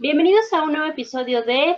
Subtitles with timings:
[0.00, 1.76] Bienvenidos a un nuevo episodio de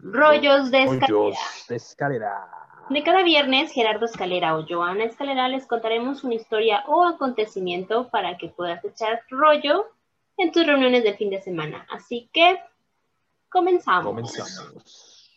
[0.00, 1.06] Rollos de Escalera.
[1.06, 2.48] Rollos de escalera.
[2.90, 8.36] De cada viernes, Gerardo Escalera o Joana Escalera les contaremos una historia o acontecimiento para
[8.36, 9.86] que puedas echar rollo
[10.36, 11.86] en tus reuniones del fin de semana.
[11.88, 12.58] Así que
[13.48, 14.06] comenzamos.
[14.06, 15.30] Comenzamos.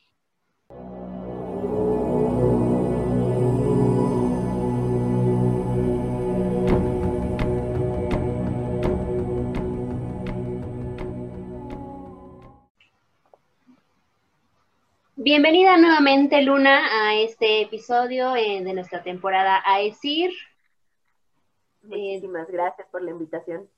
[15.21, 20.31] Bienvenida nuevamente, Luna, a este episodio eh, de nuestra temporada AESIR.
[21.81, 23.69] Muchísimas gracias por la invitación.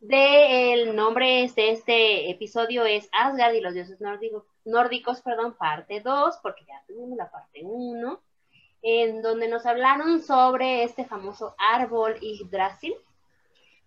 [0.00, 6.02] De el nombre de este episodio es Asgard y los dioses nórdicos, nórdicos perdón, parte
[6.02, 8.20] 2, porque ya tuvimos la parte 1,
[8.82, 12.94] en donde nos hablaron sobre este famoso árbol Yggdrasil,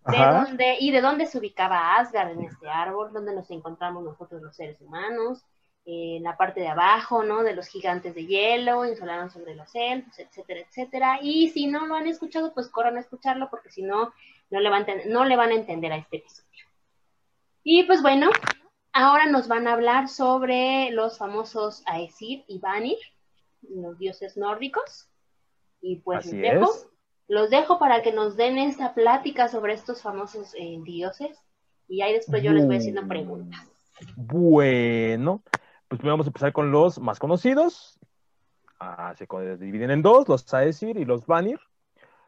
[0.07, 4.41] de dónde, y de dónde se ubicaba Asgard en este árbol, donde nos encontramos nosotros
[4.41, 5.52] los seres humanos, eh,
[5.85, 7.43] en la parte de abajo, ¿no?
[7.43, 11.19] De los gigantes de hielo, insolaron sobre los elfos, etcétera, etcétera.
[11.21, 14.13] Y si no lo han escuchado, pues corran a escucharlo, porque si no,
[14.49, 16.49] no le, van a no le van a entender a este episodio.
[17.63, 18.29] Y pues bueno,
[18.93, 22.97] ahora nos van a hablar sobre los famosos Aesir y Vanir,
[23.61, 25.09] los dioses nórdicos.
[25.81, 26.71] Y pues Así los dejo,
[27.27, 31.37] los dejo para que nos den esta plática sobre estos famosos eh, dioses.
[31.89, 33.67] Y ahí después yo les voy haciendo Bu- preguntas.
[34.15, 35.41] Bueno,
[35.93, 37.99] pues primero vamos a empezar con los más conocidos.
[38.79, 39.27] Ah, se
[39.57, 41.59] dividen en dos, los Aesir y los Vanir.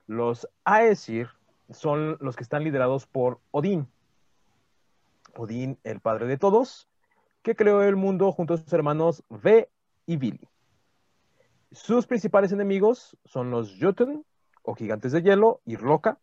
[0.05, 1.30] Los Aesir
[1.72, 3.88] son los que están liderados por Odín.
[5.35, 6.88] Odín, el padre de todos,
[7.41, 9.67] que creó el mundo junto a sus hermanos Ve
[10.05, 10.47] y Vili.
[11.72, 14.23] Sus principales enemigos son los Jotun,
[14.61, 16.19] o gigantes de hielo, y Roca,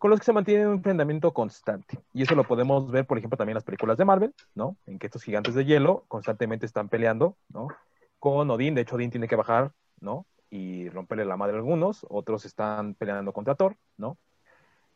[0.00, 1.98] con los que se mantiene un enfrentamiento constante.
[2.14, 4.78] Y eso lo podemos ver, por ejemplo, también en las películas de Marvel, ¿no?
[4.86, 7.68] En que estos gigantes de hielo constantemente están peleando, ¿no?
[8.18, 10.24] Con Odín, de hecho Odín tiene que bajar, ¿no?
[10.48, 14.16] Y romperle la madre a algunos, otros están peleando contra Thor, ¿no?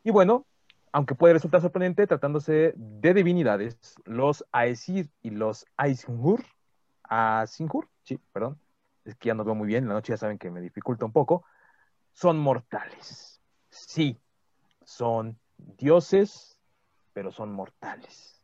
[0.04, 0.47] Y bueno,
[0.91, 3.76] aunque puede resultar sorprendente tratándose de divinidades,
[4.06, 6.47] los Aesir y los Aesir,
[7.03, 8.59] Asinjur, sí, perdón,
[9.04, 11.04] es que ya no veo muy bien, en la noche ya saben que me dificulta
[11.04, 11.44] un poco,
[12.15, 13.42] son mortales.
[13.69, 14.19] Sí,
[14.84, 16.59] son dioses,
[17.12, 18.43] pero son mortales.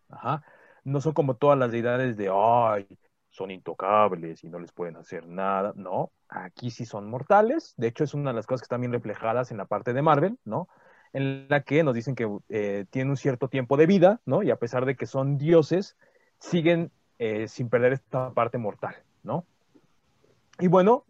[0.85, 2.87] No son como todas las deidades de, ay,
[3.29, 5.73] son intocables y no les pueden hacer nada.
[5.77, 7.75] No, aquí sí son mortales.
[7.77, 10.03] De hecho, es una de las cosas que están bien reflejadas en la parte de
[10.03, 10.69] Marvel, ¿no?
[11.13, 14.43] En la que nos dicen que eh, tienen un cierto tiempo de vida, ¿no?
[14.43, 15.97] Y a pesar de que son dioses,
[16.39, 19.45] siguen eh, sin perder esta parte mortal, ¿no?
[20.59, 21.05] Y bueno,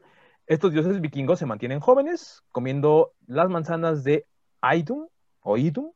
[0.47, 4.27] estos dioses vikingos se mantienen jóvenes comiendo las manzanas de
[4.63, 5.09] Idun
[5.43, 5.93] o Idun.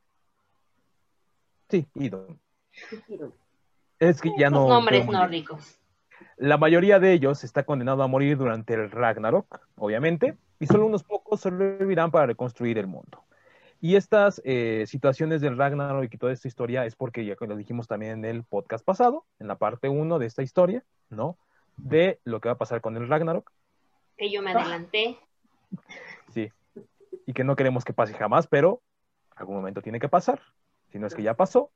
[1.68, 2.40] Sí, Idun.
[3.98, 4.68] Es que ya no.
[4.68, 5.22] nombres muy bien.
[5.22, 5.78] nórdicos.
[6.36, 11.04] La mayoría de ellos está condenado a morir durante el Ragnarok, obviamente, y solo unos
[11.04, 13.24] pocos sobrevivirán para reconstruir el mundo.
[13.80, 17.86] Y estas eh, situaciones del Ragnarok y toda esta historia es porque ya lo dijimos
[17.86, 21.36] también en el podcast pasado, en la parte 1 de esta historia, ¿no?
[21.76, 23.52] De lo que va a pasar con el Ragnarok.
[24.16, 25.18] Que yo me adelanté.
[26.32, 26.50] Sí.
[27.26, 28.80] Y que no queremos que pase jamás, pero
[29.36, 30.40] algún momento tiene que pasar.
[30.90, 31.70] Si no es que ya pasó.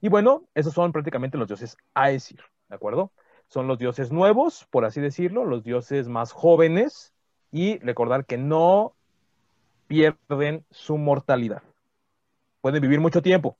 [0.00, 3.12] Y bueno, esos son prácticamente los dioses Aesir, ¿de acuerdo?
[3.48, 7.14] Son los dioses nuevos, por así decirlo, los dioses más jóvenes.
[7.50, 8.94] Y recordar que no
[9.86, 11.62] pierden su mortalidad.
[12.60, 13.56] Pueden vivir mucho tiempo.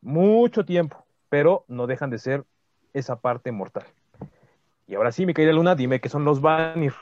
[0.00, 1.04] Mucho tiempo.
[1.28, 2.44] Pero no dejan de ser
[2.92, 3.84] esa parte mortal.
[4.88, 6.94] Y ahora sí, mi querida Luna, dime qué son los Vanir.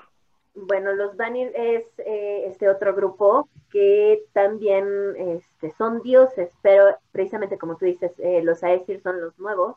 [0.58, 4.86] Bueno, los Vanir es eh, este otro grupo que también
[5.16, 9.76] este, son dioses, pero precisamente como tú dices, eh, los Aesir son los nuevos.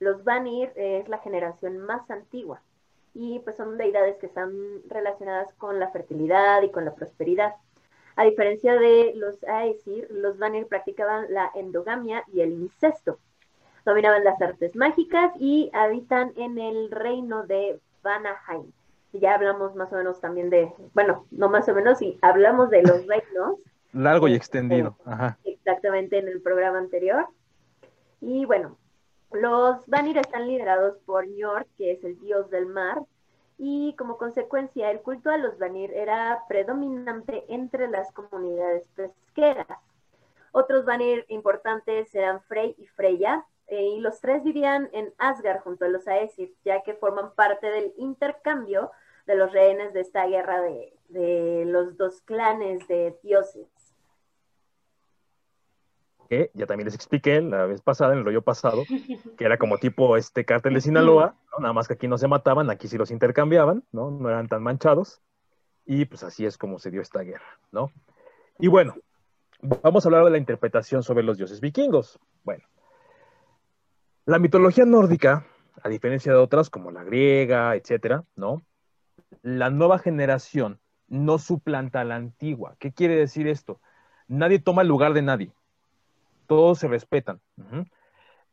[0.00, 2.60] Los Vanir es la generación más antigua
[3.14, 4.52] y pues son deidades que están
[4.88, 7.54] relacionadas con la fertilidad y con la prosperidad.
[8.16, 13.20] A diferencia de los Aesir, los Vanir practicaban la endogamia y el incesto.
[13.84, 18.72] Dominaban las artes mágicas y habitan en el reino de Vanaheim.
[19.20, 22.82] Ya hablamos más o menos también de, bueno, no más o menos, y hablamos de
[22.82, 23.58] los reinos
[23.92, 24.96] Largo y Este, extendido.
[25.04, 25.38] Ajá.
[25.44, 27.26] exactamente en el programa anterior.
[28.20, 28.76] Y bueno,
[29.32, 33.00] los Vanir están liderados por Njord, que es el dios del mar,
[33.58, 39.66] y como consecuencia el culto a los Vanir era predominante entre las comunidades pesqueras.
[40.52, 45.84] Otros Vanir importantes eran Frey y Freya, eh, y los tres vivían en Asgard junto
[45.84, 48.90] a los Aesir, ya que forman parte del intercambio
[49.26, 53.66] de los rehenes de esta guerra de, de los dos clanes de dioses.
[56.28, 58.84] que ya también les expliqué la vez pasada, en el rollo pasado,
[59.38, 61.58] que era como tipo este cártel de Sinaloa, ¿no?
[61.60, 64.10] nada más que aquí no se mataban, aquí sí los intercambiaban, ¿no?
[64.10, 65.20] No eran tan manchados,
[65.84, 67.92] y pues así es como se dio esta guerra, ¿no?
[68.58, 68.96] Y bueno,
[69.60, 72.18] vamos a hablar de la interpretación sobre los dioses vikingos.
[72.42, 72.64] Bueno,
[74.24, 75.46] la mitología nórdica,
[75.82, 78.62] a diferencia de otras como la griega, etcétera, ¿no?
[79.46, 82.76] La nueva generación no suplanta a la antigua.
[82.78, 83.80] ¿Qué quiere decir esto?
[84.26, 85.52] Nadie toma el lugar de nadie
[86.46, 87.40] todos se respetan.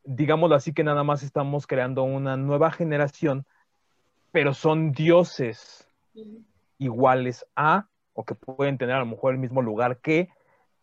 [0.03, 3.45] Digámoslo así que nada más estamos creando una nueva generación,
[4.31, 5.87] pero son dioses
[6.77, 10.29] iguales a, o que pueden tener a lo mejor el mismo lugar que,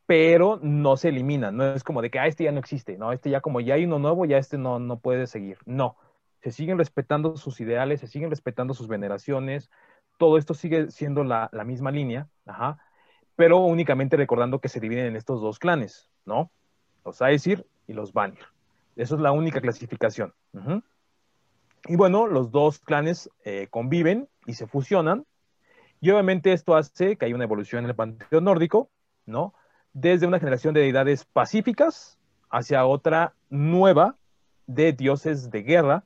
[0.07, 1.57] pero no se eliminan.
[1.57, 3.75] No es como de que, ah, este ya no existe, no, este ya como ya
[3.75, 5.59] hay uno nuevo, ya este no, no puede seguir.
[5.67, 5.97] No,
[6.41, 9.71] se siguen respetando sus ideales, se siguen respetando sus veneraciones,
[10.21, 12.29] todo esto sigue siendo la, misma línea,
[13.37, 16.51] pero únicamente recordando que se dividen en estos dos clanes, ¿no?
[17.07, 18.39] los Aesir y los Vanir.
[18.97, 20.35] Esa es la única clasificación.
[21.87, 25.25] Y bueno, los dos clanes eh, conviven y se fusionan.
[26.03, 28.91] Y obviamente esto hace que haya una evolución en el panteón nórdico,
[29.25, 29.55] ¿no?
[29.95, 32.19] Desde una generación de deidades pacíficas
[32.51, 34.17] hacia otra nueva
[34.67, 36.05] de dioses de guerra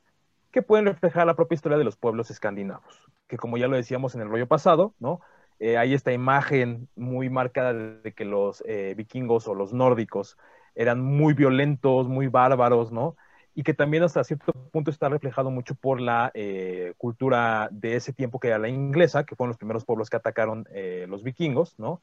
[0.54, 3.02] que pueden reflejar la propia historia de los pueblos escandinavos.
[3.26, 5.20] Que como ya lo decíamos en el rollo pasado, ¿no?
[5.58, 10.38] Eh, hay esta imagen muy marcada de que los eh, vikingos o los nórdicos
[10.76, 13.16] eran muy violentos, muy bárbaros, ¿no?
[13.56, 18.12] Y que también hasta cierto punto está reflejado mucho por la eh, cultura de ese
[18.12, 20.68] tiempo que era la inglesa, que fueron los primeros pueblos que atacaron
[21.08, 22.00] los vikingos, ¿no?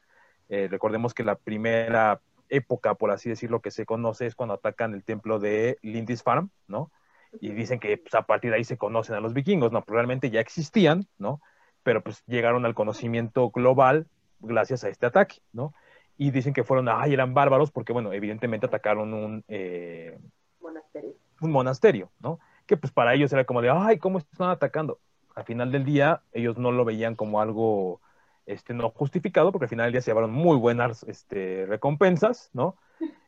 [0.50, 2.20] Recordemos que la primera
[2.50, 6.92] época, por así decirlo, que se conoce es cuando atacan el templo de Lindisfarne, ¿no?
[7.40, 9.84] Y dicen que pues, a partir de ahí se conocen a los vikingos, ¿no?
[9.84, 11.42] Probablemente ya existían, ¿no?
[11.84, 14.08] Pero pues llegaron al conocimiento global
[14.40, 15.74] gracias a este ataque, ¿no?
[16.22, 20.20] y dicen que fueron, ay, eran bárbaros porque, bueno, evidentemente atacaron un, eh,
[20.62, 21.16] monasterio.
[21.42, 22.40] un monasterio, ¿no?
[22.68, 25.00] Que pues para ellos era como de, ay, ¿cómo están atacando?
[25.34, 28.02] Al final del día, ellos no lo veían como algo
[28.46, 32.78] este, no justificado, porque al final del día se llevaron muy buenas este, recompensas, ¿no?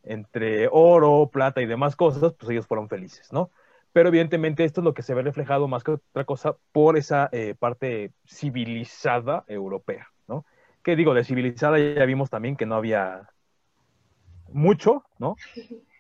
[0.03, 3.49] Entre oro, plata y demás cosas, pues ellos fueron felices, ¿no?
[3.93, 7.29] Pero evidentemente esto es lo que se ve reflejado más que otra cosa por esa
[7.31, 10.45] eh, parte civilizada europea, ¿no?
[10.83, 13.29] que digo, de civilizada ya vimos también que no había
[14.49, 15.37] mucho, ¿no?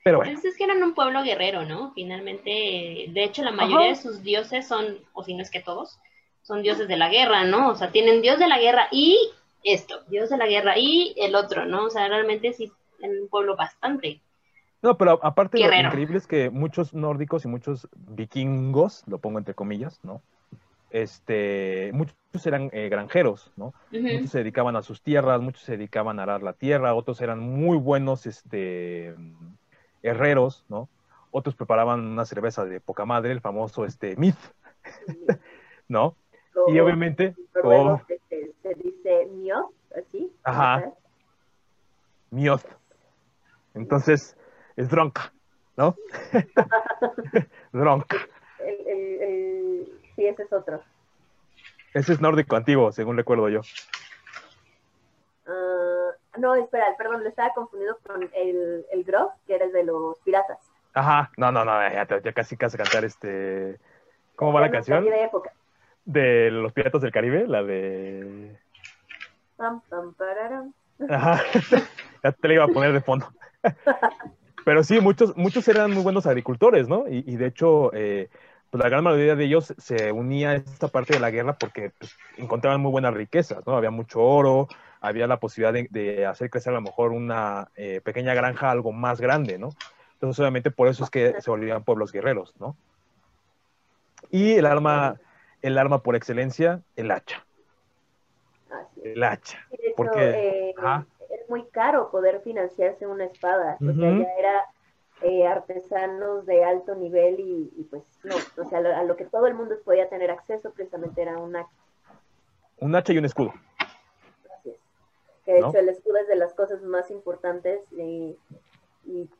[0.03, 0.33] Pero bueno.
[0.33, 1.93] Pues es que eran un pueblo guerrero, ¿no?
[1.93, 5.97] Finalmente, de hecho, la mayoría de sus dioses son, o si no es que todos,
[6.41, 7.69] son dioses de la guerra, ¿no?
[7.69, 9.17] O sea, tienen dios de la guerra y
[9.63, 11.85] esto, dios de la guerra y el otro, ¿no?
[11.85, 12.69] O sea, realmente sí,
[12.99, 14.19] en un pueblo bastante.
[14.83, 19.55] No, pero aparte lo increíble es que muchos nórdicos y muchos vikingos, lo pongo entre
[19.55, 20.21] comillas, ¿no?
[20.93, 22.15] este, muchos
[22.45, 23.73] eran eh, granjeros, ¿no?
[23.91, 27.39] Muchos se dedicaban a sus tierras, muchos se dedicaban a arar la tierra, otros eran
[27.39, 29.15] muy buenos este,
[30.03, 30.87] herreros, ¿no?
[31.31, 34.37] Otros preparaban una cerveza de poca madre, el famoso este, Myth,
[35.87, 36.15] ¿no?
[36.67, 37.33] y obviamente...
[37.51, 40.31] se, dice Mioth, así.
[40.43, 40.91] Ajá.
[42.29, 42.65] Mioth.
[43.73, 44.37] Entonces,
[44.75, 45.33] es dronca,
[45.77, 45.95] ¿no?
[47.71, 48.17] dronca.
[50.15, 50.81] Sí, ese es otro.
[51.93, 53.61] Ese es nórdico antiguo, según recuerdo yo.
[55.47, 59.83] Ah, no, espera, perdón, lo estaba confundido con el, el Grove, que era el de
[59.83, 60.57] los piratas.
[60.93, 63.79] Ajá, no, no, no, ya, casi casi cantar este...
[64.35, 65.05] ¿Cómo va la canción?
[65.05, 65.51] De época.
[66.05, 68.57] De los piratas del Caribe, la de...
[69.57, 70.73] Pam, pam, pararam.
[71.09, 71.41] Ajá,
[72.23, 73.27] ya te la iba a poner de fondo.
[74.65, 77.07] Pero sí, muchos, muchos eran muy buenos agricultores, ¿no?
[77.07, 78.29] Y, y de hecho, eh,
[78.73, 81.91] pues la gran mayoría de ellos se unía a esta parte de la guerra porque
[81.91, 83.75] pues, encontraban muy buenas riquezas, ¿no?
[83.75, 84.67] Había mucho oro,
[84.99, 89.21] había la posibilidad de, hacer crecer a lo mejor una eh, pequeña granja algo más
[89.21, 89.69] grande, ¿no?
[90.13, 92.75] Entonces, obviamente, por eso es que se volvían pueblos guerreros, ¿no?
[94.31, 95.19] Y el arma,
[95.61, 97.45] el arma por excelencia, el hacha.
[99.03, 99.59] El hacha.
[99.95, 100.73] porque eh,
[101.12, 101.12] es
[101.53, 103.77] muy caro poder financiarse una espada.
[103.79, 104.61] O sea, ya era
[105.21, 109.53] eh, artesanos de alto nivel y, pues no, o sea, a lo que todo el
[109.53, 111.69] mundo podía tener acceso precisamente era un hacha.
[112.79, 113.53] Un hacha y un escudo.
[114.57, 114.79] Así es.
[115.45, 118.35] Que de hecho el escudo es de las cosas más importantes y,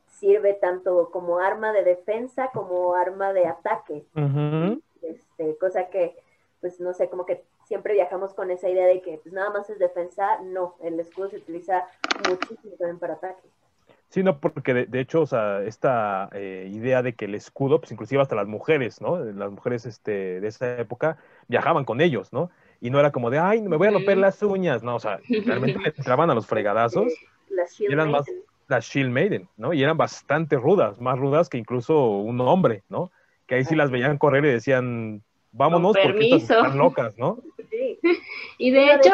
[0.06, 4.04] sirve tanto como arma de defensa como arma de ataque.
[5.02, 6.16] este, cosa que,
[6.64, 9.68] pues no sé, como que siempre viajamos con esa idea de que pues nada más
[9.68, 11.84] es defensa, no, el escudo se utiliza
[12.26, 13.46] muchísimo también para ataque.
[14.08, 17.92] Sí, no, porque de, hecho, o sea, esta eh, idea de que el escudo, pues
[17.92, 19.18] inclusive hasta las mujeres, ¿no?
[19.18, 21.18] Las mujeres este, de esa época
[21.48, 22.50] viajaban con ellos, ¿no?
[22.80, 25.20] Y no era como de, ay, me voy a romper las uñas, no, o sea,
[25.44, 27.12] realmente le entraban a los fregadazos.
[27.50, 28.24] Las y eran más,
[28.68, 29.74] las Shield Maiden, ¿no?
[29.74, 33.12] Y eran bastante rudas, más rudas que incluso un hombre, ¿no?
[33.46, 35.22] Que ahí sí las veían correr y decían,
[35.54, 37.38] vámonos porque estas están locas, ¿no?
[37.70, 37.98] Sí.
[38.58, 39.10] Y de hecho,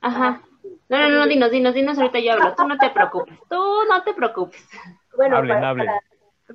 [0.00, 0.42] ajá.
[0.88, 2.54] No, no, no, dinos, dinos, dinos, ahorita yo hablo.
[2.54, 4.68] Tú no te preocupes, tú no te preocupes.
[5.16, 5.74] Bueno, para,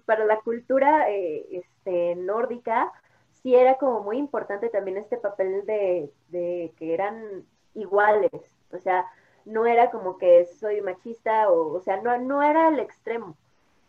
[0.06, 2.92] Para, la cultura eh, este, nórdica,
[3.34, 8.32] sí era como muy importante también este papel de, de que eran iguales.
[8.72, 9.06] O sea,
[9.46, 13.36] no era como que soy machista, o, o sea, no, no era el extremo.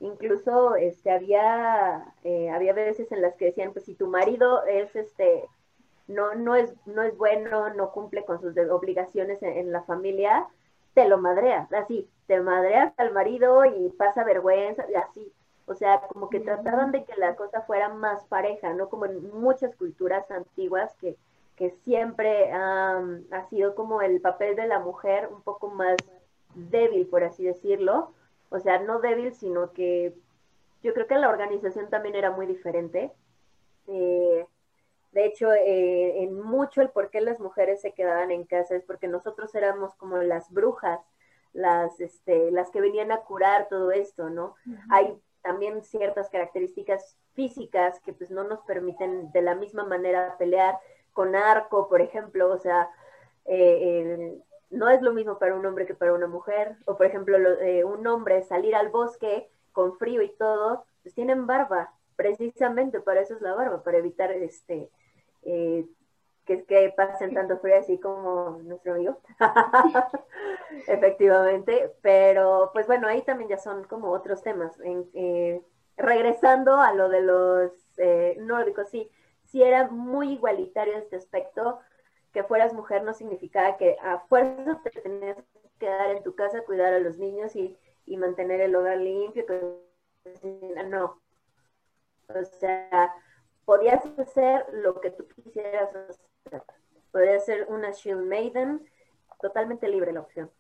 [0.01, 4.95] Incluso este, había, eh, había veces en las que decían, pues si tu marido es
[4.97, 5.45] este
[6.11, 10.47] no, no, es, no es bueno, no cumple con sus obligaciones en, la familia,
[10.93, 15.33] te lo madreas, así, te madreas al marido y pasa vergüenza, y así.
[15.67, 18.89] O sea, como que trataban de que la cosa fuera más pareja, ¿no?
[18.89, 21.17] Como en muchas culturas antiguas que,
[21.55, 25.97] que siempre ha sido como el papel de la mujer un poco más
[26.55, 28.13] débil, por así decirlo.
[28.51, 30.15] O sea, no débil, sino que
[30.83, 33.13] yo creo que la organización también era muy diferente.
[33.87, 34.47] Eh,
[35.13, 38.85] de hecho, eh, en mucho el por qué las mujeres se quedaban en casa es
[38.85, 41.01] porque nosotros éramos como las brujas,
[41.53, 44.55] las, este, las que venían a curar todo esto, ¿no?
[44.89, 50.79] Hay también ciertas características físicas que pues no nos permiten de la misma manera pelear
[51.13, 52.89] con arco, por ejemplo, o sea,
[53.47, 54.39] eh,
[54.71, 57.85] no es lo mismo para un hombre que para una mujer, o por ejemplo, eh,
[57.85, 63.35] un hombre salir al bosque con frío y todo, pues tienen barba, precisamente para eso
[63.35, 64.91] es la barba, para evitar este
[65.43, 65.87] eh,
[66.45, 69.19] que, que pasen tanto frío así como nuestro amigo.
[70.87, 74.73] Efectivamente, pero pues bueno, ahí también ya son como otros temas.
[75.15, 75.63] Eh,
[75.97, 79.11] regresando a lo de los eh, nórdicos, sí,
[79.47, 81.81] sí era muy igualitario este aspecto,
[82.33, 86.65] que fueras mujer no significaba que a fuerza te tenías que quedar en tu casa,
[86.65, 89.45] cuidar a los niños y, y mantener el hogar limpio.
[90.87, 91.21] No.
[92.29, 93.15] O sea,
[93.65, 96.63] podías hacer lo que tú quisieras hacer.
[97.11, 98.89] Podías ser una Shield Maiden,
[99.41, 100.51] totalmente libre la opción.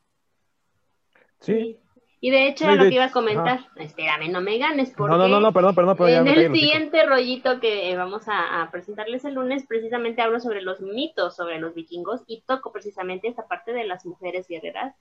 [1.40, 1.80] Sí.
[2.22, 5.40] Y de hecho, lo que iba a comentar, espérame, no me ganes, porque no, no,
[5.40, 10.38] no, perdón, perdón, en el siguiente rollito que vamos a, presentarles el lunes, precisamente hablo
[10.38, 14.94] sobre los mitos sobre los vikingos y toco precisamente esta parte de las mujeres guerreras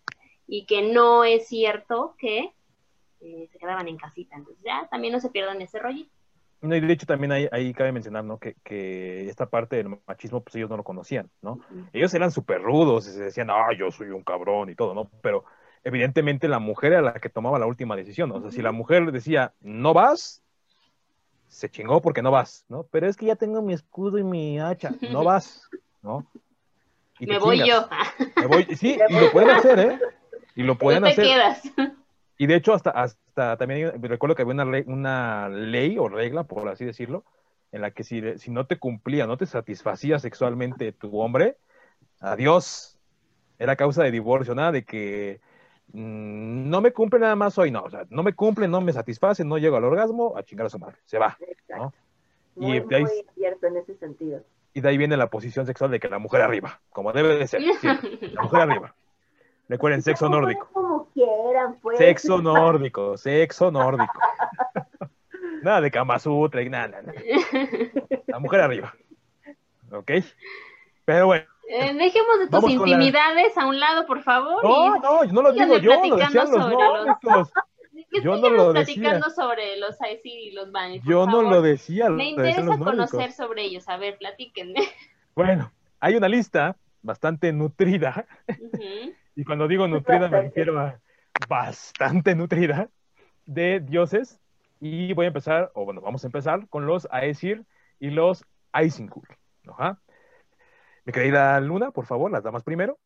[0.47, 2.53] y que no es cierto que
[3.19, 4.37] eh, se quedaban en casita.
[4.37, 6.11] Entonces ya también no se pierdan ese rollito.
[6.61, 8.37] No, y de hecho también ahí, ahí cabe mencionar, ¿no?
[8.37, 11.59] Que, que, esta parte del machismo, pues ellos no lo conocían, ¿no?
[11.93, 15.09] Ellos eran súper rudos y se decían, ah, yo soy un cabrón y todo, ¿no?
[15.21, 15.45] Pero
[15.83, 19.11] evidentemente la mujer era la que tomaba la última decisión, O sea, si la mujer
[19.11, 20.43] decía, no vas,
[21.47, 22.83] se chingó porque no vas, ¿no?
[22.91, 25.69] Pero es que ya tengo mi escudo y mi hacha, no vas,
[26.01, 26.27] ¿no?
[27.19, 27.87] Me voy yo.
[28.37, 29.99] Me voy, sí, y lo pueden hacer, ¿eh?
[30.55, 31.27] Y lo pueden hacer.
[32.37, 36.43] Y de hecho, hasta, hasta también recuerdo que había una ley, una ley o regla,
[36.43, 37.25] por así decirlo,
[37.71, 41.57] en la que si, si no te cumplía, no te satisfacía sexualmente tu hombre,
[42.19, 42.95] adiós.
[43.57, 45.41] Era causa de divorcio, nada de que
[45.93, 47.83] no me cumple nada más hoy, no.
[47.83, 50.69] O sea, no me cumple, no me satisface, no llego al orgasmo, a chingar a
[50.69, 50.97] su madre.
[51.05, 51.37] Se va.
[51.69, 51.93] ¿no?
[52.55, 54.43] y de ahí, muy cierto en ese sentido.
[54.73, 57.47] Y de ahí viene la posición sexual de que la mujer arriba, como debe de
[57.47, 57.61] ser.
[57.61, 58.95] la mujer arriba.
[59.67, 60.69] Recuerden, sexo nórdico.
[60.73, 61.97] Como quieran, pues.
[61.97, 64.13] Sexo nórdico, sexo nórdico.
[65.63, 67.13] nada de Kama Sutra y nada, nada.
[68.27, 68.93] La mujer arriba.
[69.91, 70.11] ¿Ok?
[71.05, 71.45] Pero bueno.
[71.71, 74.63] Eh, dejemos de tus intimidades a un lado, por favor.
[74.63, 77.51] No, no, no lo digo yo, lo decían los nórdicos.
[78.23, 79.43] Yo no lo platicando decía.
[79.43, 80.69] sobre los y los.
[81.05, 82.09] Yo no lo decía.
[82.09, 83.87] Me interesa conocer sobre ellos.
[83.87, 84.81] A ver, platíquenme.
[85.35, 85.71] Bueno,
[86.01, 88.25] hay una lista bastante nutrida
[89.35, 90.99] y cuando digo nutrida me refiero a
[91.47, 92.89] bastante nutrida,
[93.45, 94.37] de dioses.
[94.81, 97.63] Y voy a empezar, o bueno, vamos a empezar con los Aesir
[98.01, 99.27] y los Aisingul.
[99.65, 100.01] Ajá.
[101.09, 102.99] Mi querida Luna, por favor, las damas primero.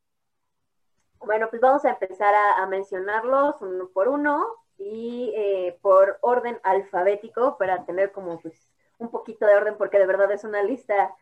[1.19, 4.45] Bueno, pues vamos a empezar a, mencionarlos uno por uno
[4.77, 10.05] y eh, por orden alfabético para tener como pues un poquito de orden porque de
[10.05, 11.15] verdad es una lista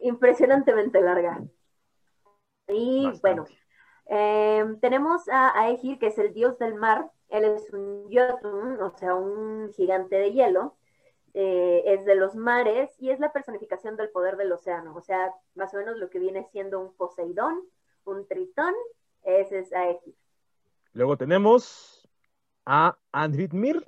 [0.00, 1.40] impresionantemente larga.
[2.66, 3.46] Y bueno,
[4.08, 7.10] Em, tenemos a Aegir, que es el dios del mar.
[7.28, 10.77] Él es un Jotun, o sea, un gigante de hielo.
[11.40, 14.96] Eh, es de los mares y es la personificación del poder del océano.
[14.96, 17.62] O sea, más o menos lo que viene siendo un Poseidón,
[18.04, 18.74] un Tritón,
[19.22, 20.16] ese es Aegir.
[20.94, 22.08] Luego tenemos
[22.66, 23.84] a Andritmir,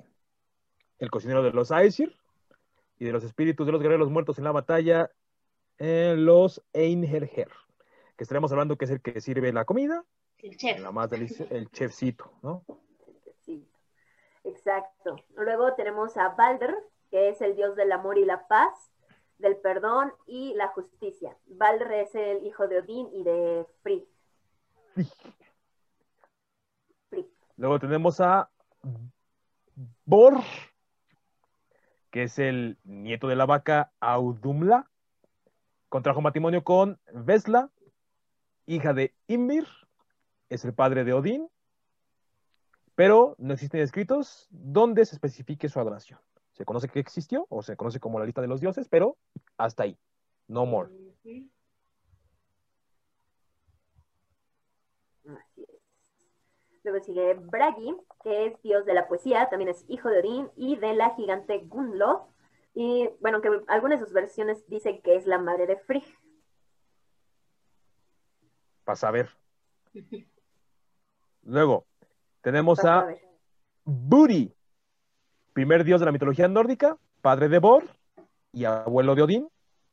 [0.99, 2.15] el cocinero de los Aesir
[2.97, 5.11] y de los espíritus de los guerreros muertos en la batalla,
[5.77, 7.49] en los Einherjer
[8.21, 10.05] que estaremos hablando que es el que sirve la comida.
[10.37, 10.79] El chef.
[10.79, 12.63] La más el chefcito, ¿no?
[14.43, 15.15] Exacto.
[15.35, 16.75] Luego tenemos a Balder,
[17.11, 18.91] que es el dios del amor y la paz,
[19.37, 21.37] del perdón y la justicia.
[21.45, 24.07] Balder es el hijo de Odín y de Frigg.
[27.57, 28.49] Luego tenemos a
[30.05, 30.39] Bor,
[32.09, 34.89] que es el nieto de la vaca Audumla.
[35.89, 37.69] Contrajo matrimonio con Vesla,
[38.65, 39.67] hija de Ymir,
[40.49, 41.49] es el padre de Odín,
[42.95, 46.19] pero no existen escritos donde se especifique su adoración.
[46.61, 49.17] Se conoce que existió, o se conoce como la lista de los dioses, pero
[49.57, 49.97] hasta ahí.
[50.47, 50.91] No more.
[55.25, 55.81] Así es.
[56.83, 60.75] Luego sigue Bragi, que es dios de la poesía, también es hijo de Odín y
[60.75, 62.27] de la gigante Gunlo.
[62.75, 66.05] Y bueno, que algunas de sus versiones dicen que es la madre de Frigg.
[68.83, 69.29] Para a ver.
[71.41, 71.87] Luego,
[72.41, 73.27] tenemos Pasa a ver.
[73.83, 74.53] Buri,
[75.61, 77.83] primer dios de la mitología nórdica, padre de Bor
[78.51, 79.47] y abuelo de Odín,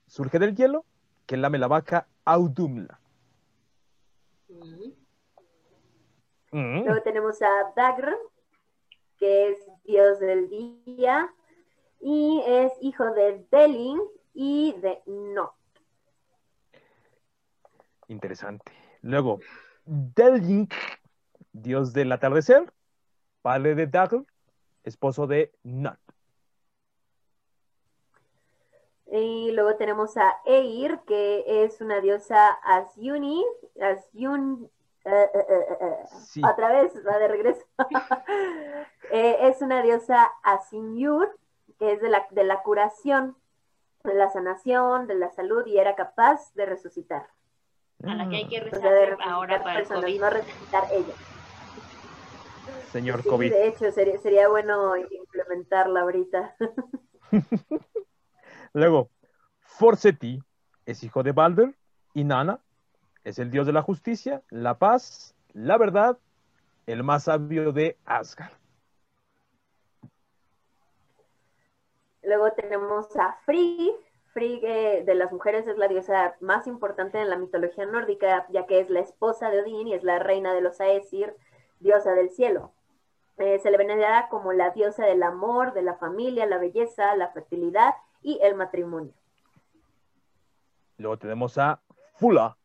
[0.07, 0.87] surge del hielo,
[1.27, 2.99] que lame la vaca Audumla.
[4.49, 4.93] Mm.
[6.53, 8.17] Mm, Luego tenemos a Dagr,
[9.19, 11.35] que es dios del día
[12.01, 14.01] y es hijo de Delin
[14.33, 15.53] y de No.
[18.07, 18.73] interesante.
[19.03, 19.41] Luego,
[19.85, 20.73] Deljink,
[21.53, 22.73] dios del atardecer,
[23.43, 24.25] padre de Dagr,
[24.89, 25.99] esposo de Nut.
[29.11, 33.43] Y luego tenemos a Eir, que es una diosa Asyuni,
[33.81, 34.71] Asyun,
[35.05, 36.43] eh, eh, eh, eh, Sí.
[36.45, 37.65] otra vez, va de regreso.
[39.11, 41.35] Eh, es una diosa Asinyur,
[41.79, 43.39] que es de la, de la curación,
[44.05, 47.27] de la sanación, de la salud y era capaz de resucitar.
[48.07, 50.21] A la que hay que O sea, rezar ahora para el COVID.
[50.21, 51.15] no resucitar ella.
[52.93, 53.51] Señor Sí, COVID.
[53.51, 56.57] de hecho, sería, sería bueno implementarla ahorita.
[58.73, 59.11] Luego,
[59.61, 60.41] Forseti
[60.87, 61.75] es hijo de Balder
[62.15, 62.61] y Nana
[63.25, 66.19] es el dios de la justicia, la paz, la verdad,
[66.87, 68.53] el más sabio de Asgard.
[72.23, 73.95] Luego tenemos a Frigg.
[74.33, 78.67] Frigg eh, de las mujeres es la diosa más importante en la mitología nórdica, ya
[78.67, 81.35] que es la esposa de Odín y es la reina de los Aesir,
[81.81, 82.73] diosa del cielo.
[83.39, 87.29] Eh, se le venera como la diosa del amor, de la familia, la belleza, la
[87.29, 89.13] fertilidad y el matrimonio.
[90.97, 91.81] Luego tenemos a
[92.15, 92.57] Fula,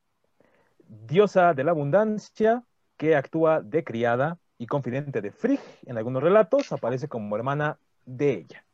[0.88, 2.64] diosa de la abundancia,
[2.98, 5.60] que actúa de criada y confidente de Frigg.
[5.86, 8.66] En algunos relatos aparece como hermana de ella.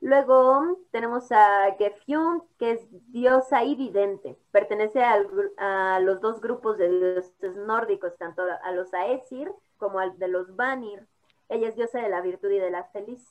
[0.00, 4.38] Luego tenemos a Gefjun, que es diosa y vidente.
[4.52, 10.18] Pertenece al a los dos grupos de dioses nórdicos, tanto a- los Aesir como al
[10.18, 11.06] de los Vanir.
[11.48, 12.88] Ella es diosa de la virtud y de la,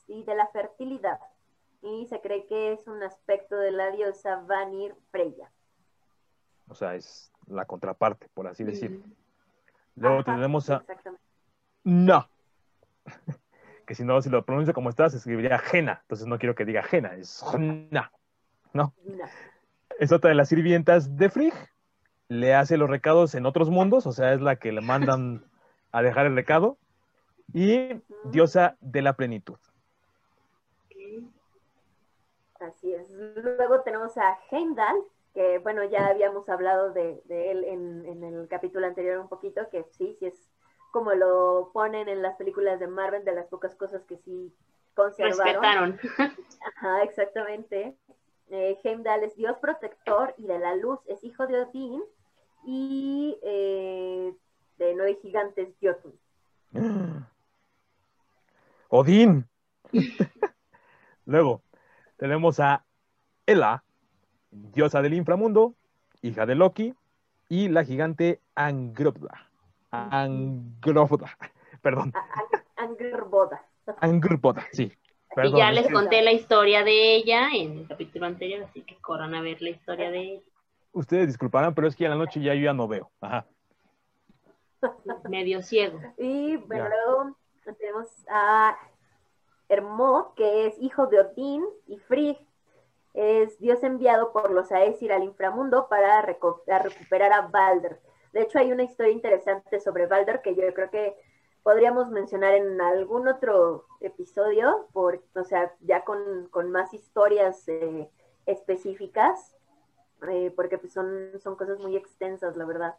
[0.08, 1.20] y de la fertilidad.
[1.82, 5.50] Y se cree que es un aspecto de la diosa Vanir Freya.
[6.68, 9.04] O sea, es la contraparte, por así decirlo.
[9.94, 11.22] Luego Ajá, tenemos a Exactamente.
[11.84, 12.28] No.
[13.86, 16.00] Que si no, si lo pronuncio como está, se escribiría Jena.
[16.02, 18.10] Entonces no quiero que diga Jena, es Jna.
[18.72, 18.92] No.
[19.98, 21.54] Es otra de las sirvientas de Frigg.
[22.28, 25.44] Le hace los recados en otros mundos, o sea, es la que le mandan
[25.92, 26.76] a dejar el recado.
[27.54, 29.56] Y diosa de la plenitud.
[32.58, 33.08] Así es.
[33.10, 34.96] Luego tenemos a Heimdall,
[35.32, 39.68] que bueno, ya habíamos hablado de, de él en, en el capítulo anterior un poquito,
[39.70, 40.50] que sí, sí es
[40.92, 44.52] como lo ponen en las películas de Marvel, de las pocas cosas que sí
[44.94, 45.98] conservaron.
[45.98, 46.36] Respetaron.
[46.76, 47.96] Ajá, exactamente.
[48.48, 52.02] Eh, Heimdall es dios protector y de la luz, es hijo de Odín
[52.64, 54.32] y eh,
[54.78, 56.14] de nueve gigantes Jotun.
[58.88, 59.48] Odín.
[61.26, 61.62] Luego
[62.16, 62.84] tenemos a
[63.46, 63.82] Ela,
[64.50, 65.74] diosa del inframundo,
[66.22, 66.94] hija de Loki,
[67.48, 69.50] y la gigante Angrboda.
[69.90, 71.36] Angrboda.
[71.82, 72.12] Perdón,
[72.76, 73.64] Angrboda.
[74.00, 74.84] Angrboda, sí.
[74.92, 78.82] Y Perdón, ya es les conté la historia de ella en el capítulo anterior, así
[78.82, 80.42] que corran a ver la historia de ella.
[80.92, 83.10] Ustedes disculparán, pero es que en la noche ya yo ya no veo.
[83.20, 83.46] Ajá.
[85.28, 86.00] Medio ciego.
[86.16, 86.90] Y bueno, Ya.
[86.90, 87.36] luego
[87.78, 88.76] tenemos a
[89.68, 92.38] Hermod, que es hijo de Odín, y Frigg
[93.14, 98.00] es dios enviado por los Aesir al inframundo para a recuperar a Balder.
[98.36, 101.16] De hecho, hay una historia interesante sobre Balder que yo creo que
[101.62, 108.10] podríamos mencionar en algún otro episodio, por, o sea, ya con, con más historias eh,
[108.44, 109.56] específicas,
[110.30, 112.96] eh, porque pues son, son cosas muy extensas, la verdad.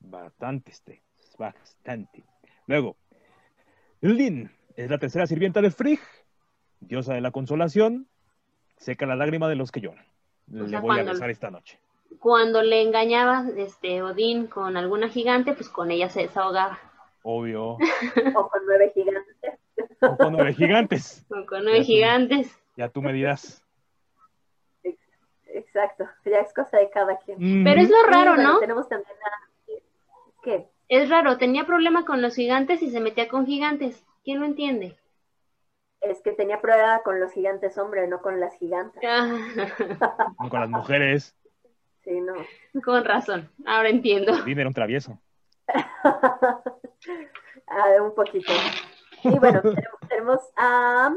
[0.00, 1.02] Bastante, este.
[1.38, 2.26] Bastante.
[2.66, 2.94] Luego,
[4.02, 6.00] Lin es la tercera sirvienta de Frigg,
[6.80, 8.06] diosa de la consolación,
[8.76, 10.04] seca la lágrima de los que lloran.
[10.46, 11.80] Le sea, voy a rezar esta noche.
[12.20, 16.78] Cuando le engañaba este Odín con alguna gigante, pues con ella se desahogaba.
[17.22, 17.76] Obvio.
[18.36, 19.58] O con nueve gigantes.
[20.00, 21.26] O con nueve gigantes.
[21.30, 22.58] O con nueve Ya tú- gigantes.
[22.76, 23.62] Ya tú me dirás.
[25.46, 26.04] Exacto.
[26.24, 27.64] Ya es cosa de cada quien.
[27.64, 28.58] Pero es lo raro, Sí, ¿no?
[28.60, 29.72] Tenemos también a...
[30.42, 30.68] ¿Qué?
[30.88, 34.04] Es raro, tenía problema con los gigantes y se metía con gigantes.
[34.24, 34.96] ¿Quién lo entiende?
[36.00, 39.02] Es que tenía prueba con los gigantes hombre, no con las gigantes.
[39.04, 39.36] Ah,
[40.42, 41.36] No con las mujeres.
[42.08, 42.32] Sí, no.
[42.82, 44.32] con razón, ahora entiendo.
[44.32, 45.20] Odín era un travieso.
[47.70, 48.50] Ah, un poquito.
[49.24, 49.60] Y bueno,
[50.08, 51.14] tenemos, a,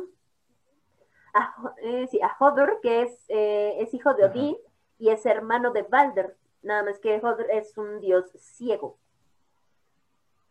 [1.34, 4.34] a, eh, sí, a Hodor, que es, eh, es hijo de Ajá.
[4.34, 4.58] Odín
[4.99, 6.36] y es hermano de Balder.
[6.62, 8.99] Nada más que Hodor es un dios ciego.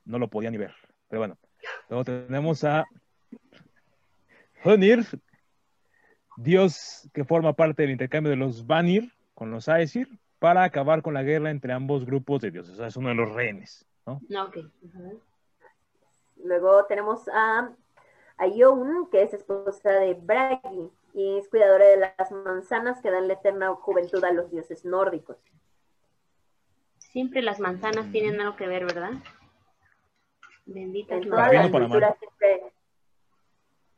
[0.06, 0.74] No lo podía ni ver.
[1.08, 1.36] Pero bueno.
[1.90, 2.86] Luego tenemos a
[4.64, 5.04] Honir,
[6.38, 10.08] dios que forma parte del intercambio de los Vanir con los Aesir
[10.40, 12.72] para acabar con la guerra entre ambos grupos de dioses.
[12.72, 13.86] O sea, es uno de los rehenes.
[14.06, 14.20] ¿no?
[14.82, 15.20] Ujú.
[16.42, 17.70] Luego tenemos a,
[18.38, 23.28] a Youn, que es esposa de Bragi y es cuidadora de las manzanas que dan
[23.28, 25.36] la eterna juventud a los dioses nórdicos.
[26.98, 29.12] Siempre las manzanas tienen algo que ver, ¿verdad?
[30.64, 32.62] Benditas En todas las culturas siempre,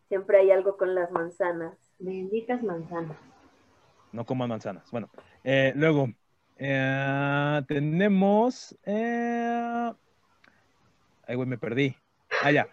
[0.09, 1.76] siempre hay algo con las manzanas.
[1.98, 3.16] benditas manzanas.
[4.11, 4.90] No coman manzanas.
[4.90, 5.09] Bueno,
[5.44, 6.09] eh, luego
[6.64, 8.77] eh, tenemos.
[8.85, 9.92] Eh...
[11.27, 11.96] Ay, güey, me perdí.
[12.42, 12.68] Ah, ya.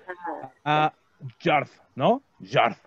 [0.64, 0.94] Ah, A
[1.40, 2.22] Jarth, ¿no?
[2.42, 2.80] Jarth.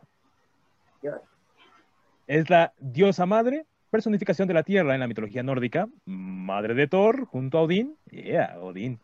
[2.27, 7.27] Es la diosa madre, personificación de la tierra en la mitología nórdica, madre de Thor
[7.27, 9.01] junto a Odín, yeah, Odín,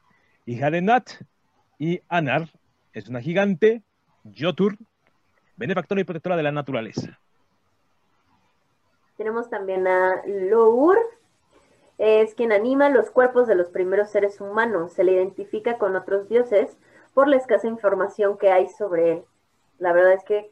[0.46, 1.10] hija de Nat
[1.78, 2.48] y Anar,
[2.92, 3.82] es una gigante,
[4.36, 4.78] Jotur,
[5.56, 7.18] benefactora y protectora de la naturaleza.
[9.16, 10.96] Tenemos también a Lour,
[11.98, 14.92] es quien anima los cuerpos de los primeros seres humanos.
[14.92, 16.78] Se le identifica con otros dioses
[17.12, 19.24] por la escasa información que hay sobre él.
[19.78, 20.50] La verdad es que,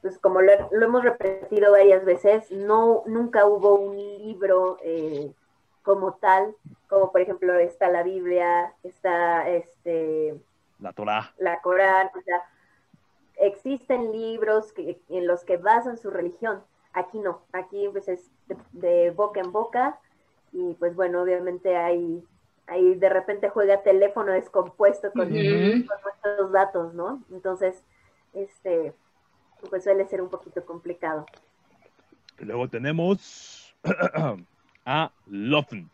[0.00, 5.30] pues como lo, lo hemos repetido varias veces, no nunca hubo un libro eh,
[5.82, 6.54] como tal,
[6.88, 10.40] como por ejemplo está la Biblia, está este
[10.78, 11.34] La Torah.
[11.38, 12.42] la Corán, o sea,
[13.36, 16.62] existen libros que, en los que basan su religión.
[16.94, 19.98] Aquí no, aquí pues es de, de boca en boca
[20.52, 22.22] y pues bueno, obviamente hay,
[22.66, 27.22] hay de repente juega teléfono descompuesto con, con nuestros datos, ¿no?
[27.30, 27.82] Entonces,
[28.34, 28.94] este,
[29.70, 31.26] pues suele ser un poquito complicado.
[32.38, 33.74] Luego tenemos
[34.84, 35.90] a Lofn,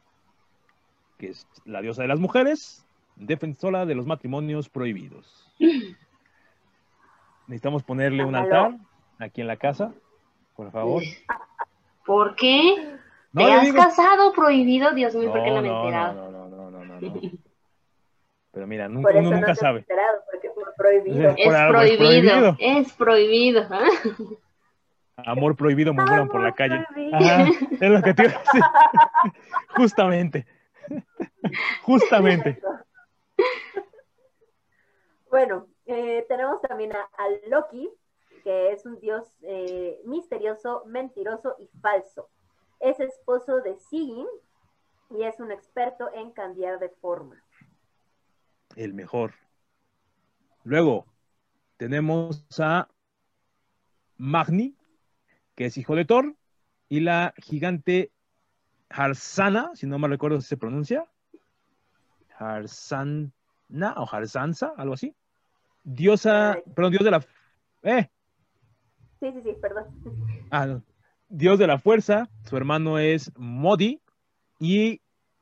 [1.19, 2.87] que es la diosa de las mujeres,
[3.17, 5.51] defensora de los matrimonios prohibidos.
[7.47, 8.77] Necesitamos ponerle un altar
[9.19, 9.93] aquí en la casa,
[10.57, 11.03] por favor.
[12.07, 12.94] ¿Por qué?
[13.35, 14.92] No, ¿Te has digo- casado prohibido?
[14.94, 16.14] Dios mío, ¿por qué no me he no, enterado?
[16.14, 17.20] no, no, no, no, no, no.
[18.53, 19.79] Pero mira, Por nunca, eso uno no nunca sabe.
[19.81, 21.31] enterado, porque fue prohibido.
[21.37, 23.66] Es Por algo es prohibido, es prohibido.
[23.70, 23.88] ¿ah?
[25.16, 26.85] Amor prohibido murmuran por la calle.
[27.12, 27.47] Ajá,
[27.81, 28.62] es lo que te iba a decir.
[29.77, 30.47] Justamente.
[31.83, 32.61] Justamente.
[35.31, 37.90] Bueno, eh, tenemos también a, a Loki,
[38.44, 42.29] que es un dios eh, misterioso, mentiroso y falso.
[42.85, 44.27] Es esposo de Sigyn
[45.09, 47.42] y es un experto en cambiar de forma.
[48.77, 49.33] El mejor.
[50.64, 51.07] Luego,
[51.79, 52.87] tenemos a
[54.18, 54.77] Magni,
[55.55, 56.37] que es hijo de Thor,
[56.90, 58.12] y la gigante
[58.90, 61.07] Harsana, si no me recuerdo si se pronuncia.
[62.37, 63.33] Harsana
[63.97, 65.16] o Harsansa, algo así.
[65.85, 66.62] Diosa, Ay.
[66.75, 67.27] perdón, dios de la...
[67.83, 68.11] Eh,
[69.20, 69.87] Sí, sí, sí, perdón.
[70.51, 70.83] Ah, no.
[71.37, 74.01] Dios de la fuerza, su hermano es Modi
[74.61, 75.01] y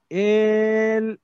[0.09, 1.20] él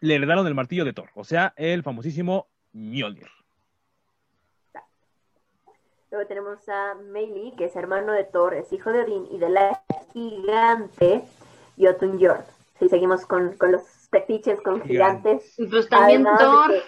[0.00, 3.28] le heredaron el martillo de Thor, o sea, el famosísimo Mjolnir.
[6.10, 9.50] Luego tenemos a Meili, que es hermano de Thor, es hijo de Odín y de
[9.50, 9.82] la
[10.14, 11.22] gigante
[11.78, 12.44] Jotunjord.
[12.78, 15.54] Si seguimos con, con los fetiches con gigantes.
[15.70, 16.70] Pues también Además Thor.
[16.70, 16.82] que-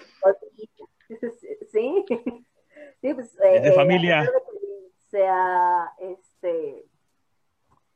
[1.72, 2.04] Sí,
[3.02, 3.38] sí, pues.
[3.52, 4.30] Es de familia.
[5.10, 5.92] Sea,
[6.44, 6.84] este,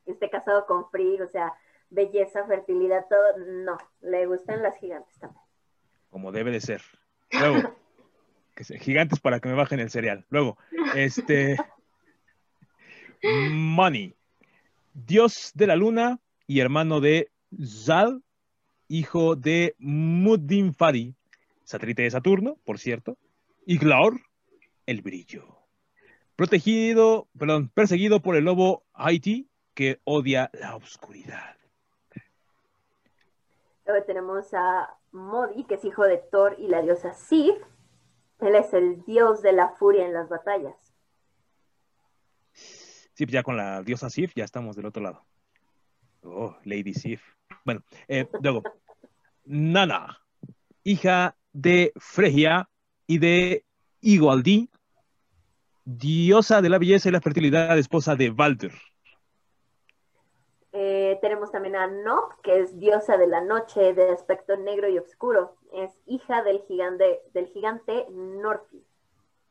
[0.07, 1.53] esté casado con Frigg, o sea,
[1.91, 3.37] belleza, fertilidad, todo.
[3.47, 5.43] No, le gustan las gigantes también.
[6.11, 6.83] como debe de ser.
[7.33, 7.77] Luego,
[8.57, 10.25] que se- gigantes para que me bajen el cereal.
[10.31, 10.57] Luego,
[10.95, 11.57] este
[13.23, 14.15] Money,
[14.95, 17.31] dios de la luna y hermano de
[17.65, 18.23] Zal,
[18.89, 21.15] hijo de Muddin Fadi,
[21.65, 23.19] satélite de Saturno, por cierto,
[23.67, 24.19] Y Glaur,
[24.87, 25.58] el brillo.
[26.39, 31.57] Protegido, perdón, perseguido por el lobo Haiti, que odia la oscuridad.
[33.85, 37.57] Luego tenemos a Modi, que es hijo de Thor y la diosa Sif.
[38.39, 40.77] Él es el dios de la furia en las batallas.
[42.53, 45.27] Sí, ya con la diosa Sif ya estamos del otro lado.
[46.23, 47.21] Oh, Lady Sif.
[47.65, 48.63] Bueno, eh, luego,
[49.45, 50.21] Nana,
[50.85, 52.71] hija de Fregia
[53.09, 53.65] y de
[54.03, 54.71] Igualdi,
[55.97, 58.73] diosa de la belleza y la fertilidad, esposa de Balder.
[60.73, 64.99] Eh, tenemos también a Nob, que es diosa de la noche, de aspecto negro y
[64.99, 65.57] oscuro.
[65.73, 68.85] Es hija del gigante, del gigante Norki.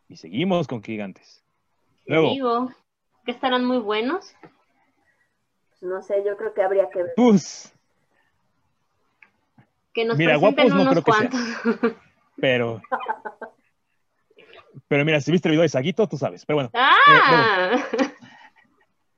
[0.09, 1.43] Y seguimos con gigantes.
[2.05, 2.69] Te Luego, digo
[3.25, 4.33] que estarán muy buenos.
[5.71, 7.13] Pues no sé, yo creo que habría que ver.
[7.15, 7.73] pues,
[9.93, 11.95] Que nos Mira, presenten guapos no unos creo que cuantos.
[12.39, 12.81] pero.
[14.87, 16.45] Pero mira, si viste el video de Saguito, tú sabes.
[16.45, 17.83] Pero bueno, ¡Ah!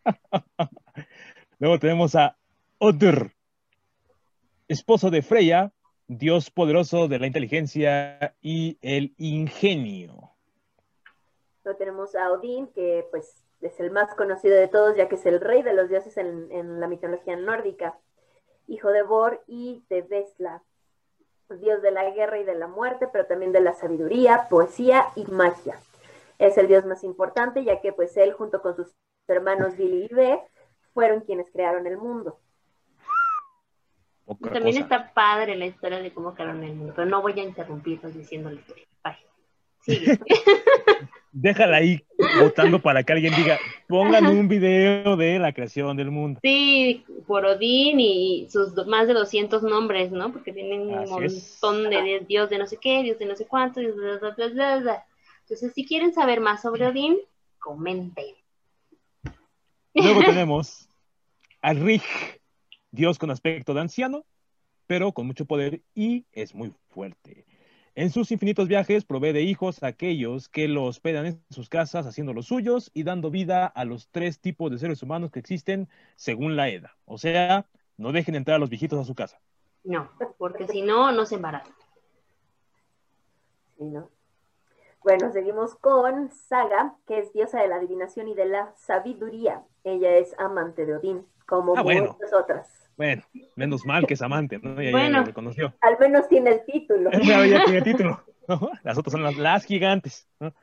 [1.59, 2.37] luego tenemos a
[2.77, 3.31] Odr,
[4.67, 5.71] esposo de Freya,
[6.07, 10.31] dios poderoso de la inteligencia y el ingenio.
[11.63, 15.25] Luego tenemos a Odín, que pues es el más conocido de todos, ya que es
[15.25, 17.99] el rey de los dioses en, en la mitología nórdica.
[18.67, 20.63] Hijo de Bor y de Vesla.
[21.55, 25.25] Dios de la guerra y de la muerte, pero también de la sabiduría, poesía y
[25.25, 25.79] magia.
[26.37, 28.93] Es el dios más importante, ya que pues él junto con sus
[29.27, 30.39] hermanos Billy y Be
[30.93, 32.39] fueron quienes crearon el mundo.
[34.25, 34.95] Otra También cosa.
[34.95, 38.51] está padre la historia de cómo crearon el mundo, pero no voy a interrumpirlos diciendo
[38.51, 38.85] la historia.
[39.03, 39.17] Bye.
[39.79, 40.19] Sigue.
[41.31, 42.03] Déjala ahí
[42.41, 46.39] votando para que alguien diga, pongan un video de la creación del mundo.
[46.41, 50.31] Sí, por Odín y sus más de 200 nombres, ¿no?
[50.31, 53.35] Porque tienen un Así montón de, de dios de no sé qué, dios de no
[53.35, 55.05] sé cuánto, dios de bla, bla, bla, bla.
[55.41, 57.17] Entonces, si quieren saber más sobre Odín,
[57.59, 58.35] comenten.
[59.93, 60.89] Luego tenemos
[61.61, 62.03] a Rig,
[62.91, 64.25] dios con aspecto de anciano,
[64.87, 67.45] pero con mucho poder y es muy fuerte.
[67.99, 72.07] En sus infinitos viajes provee de hijos a aquellos que lo hospedan en sus casas
[72.07, 75.89] haciendo los suyos y dando vida a los tres tipos de seres humanos que existen
[76.15, 76.91] según la edad.
[77.03, 77.65] O sea,
[77.97, 79.41] no dejen entrar a los viejitos a su casa.
[79.83, 81.75] No, porque si no, no se embarazan.
[83.77, 84.09] Sí, ¿no?
[85.03, 89.65] Bueno, seguimos con Saga, que es diosa de la adivinación y de la sabiduría.
[89.83, 92.13] Ella es amante de Odín, como Ah, bueno.
[92.13, 92.78] muchas otras.
[92.99, 93.23] Bueno,
[93.55, 94.75] menos mal que es amante, ¿no?
[94.75, 95.19] Ya, ya Bueno.
[95.19, 95.73] lo reconoció.
[95.79, 97.09] Al menos tiene el título.
[97.23, 98.21] Ya, ya tiene título.
[98.49, 98.71] ¿no?
[98.83, 100.27] Las otras son las, las gigantes.
[100.41, 100.53] ¿no?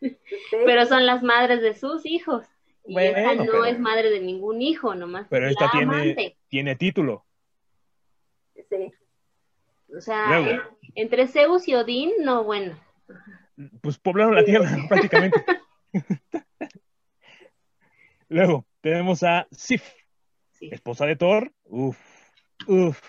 [0.00, 0.16] ¿sí?
[0.50, 2.46] Pero son las madres de sus hijos.
[2.84, 5.28] Y Bueno, esta no pero- es madre de ningún hijo, nomás.
[5.30, 6.36] Pero es esta la tiene, amante.
[6.48, 7.24] tiene título.
[8.56, 8.90] Sí.
[9.96, 10.60] O sea, en-
[10.96, 12.76] entre Zeus y Odín, no, bueno.
[13.82, 15.44] Pues poblaron la tierra prácticamente.
[18.28, 19.84] Luego tenemos a Sif,
[20.68, 20.74] Sí.
[20.74, 21.52] esposa de Thor.
[21.64, 21.98] Uf,
[22.66, 23.00] uf.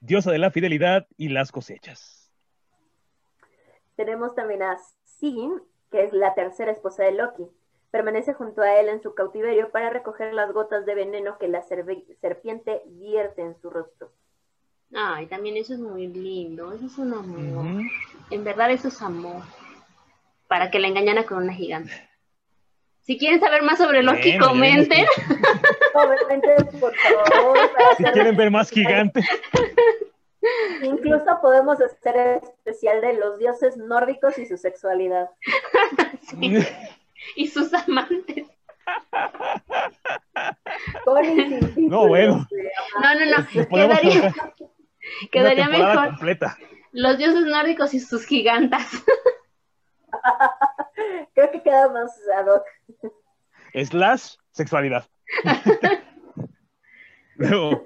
[0.00, 2.30] Diosa de la fidelidad y las cosechas.
[3.96, 7.46] Tenemos también a Sigyn, que es la tercera esposa de Loki.
[7.90, 11.62] Permanece junto a él en su cautiverio para recoger las gotas de veneno que la
[11.62, 14.12] serpiente vierte en su rostro.
[14.92, 16.72] Ay, también eso es muy lindo.
[16.72, 17.82] Eso es un amor.
[18.30, 19.42] En verdad, eso es amor.
[20.48, 21.92] Para que la engañara con una gigante.
[23.00, 24.38] Si quieren saber más sobre Loki, ya
[25.94, 26.50] comenten.
[26.50, 29.24] Obviamente, por favor, para Si hacer- quieren ver más gigantes,
[30.82, 35.30] incluso podemos hacer el especial de los dioses nórdicos y su sexualidad.
[36.28, 36.58] Sí.
[37.36, 38.46] Y sus amantes.
[41.76, 42.46] No, bueno.
[43.00, 43.68] No, no, no.
[43.70, 43.98] podemos
[45.30, 46.06] Quedaría, mejor.
[46.08, 46.58] completa.
[46.92, 48.86] Los dioses nórdicos y sus gigantas.
[51.34, 52.64] Creo que queda más ad hoc.
[53.84, 55.06] Slash sexualidad.
[57.36, 57.82] Luego,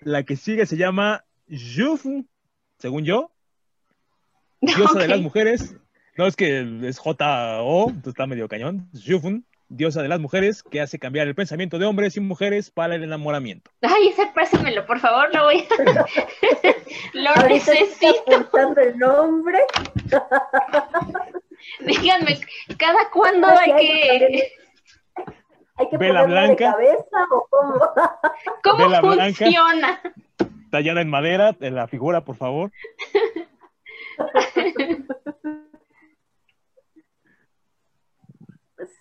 [0.00, 2.28] la que sigue se llama Jufn,
[2.78, 3.30] según yo,
[4.60, 5.76] diosa de las mujeres.
[6.16, 8.88] No, es que es J-O, entonces está medio cañón.
[8.94, 12.94] Jufn, diosa de las mujeres, que hace cambiar el pensamiento de hombres y mujeres para
[12.94, 13.70] el enamoramiento.
[13.82, 16.06] Ay, ese préstamelo, por favor, lo voy a...
[17.14, 18.76] lo necesito.
[18.76, 19.58] el nombre.
[21.80, 22.38] Díganme,
[22.76, 24.63] ¿cada cuándo hay que que...
[25.76, 26.72] Hay que Vela ponerla de blanca.
[26.72, 27.74] cabeza o cómo.
[28.64, 29.24] ¿Cómo Vela blanca.
[29.44, 30.00] funciona?
[30.70, 32.70] Tallada en madera, en la figura, por favor.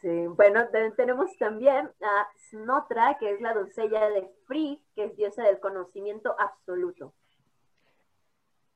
[0.01, 5.15] Sí, bueno, te- tenemos también a Snotra, que es la doncella de Frigg, que es
[5.17, 7.13] diosa del conocimiento absoluto.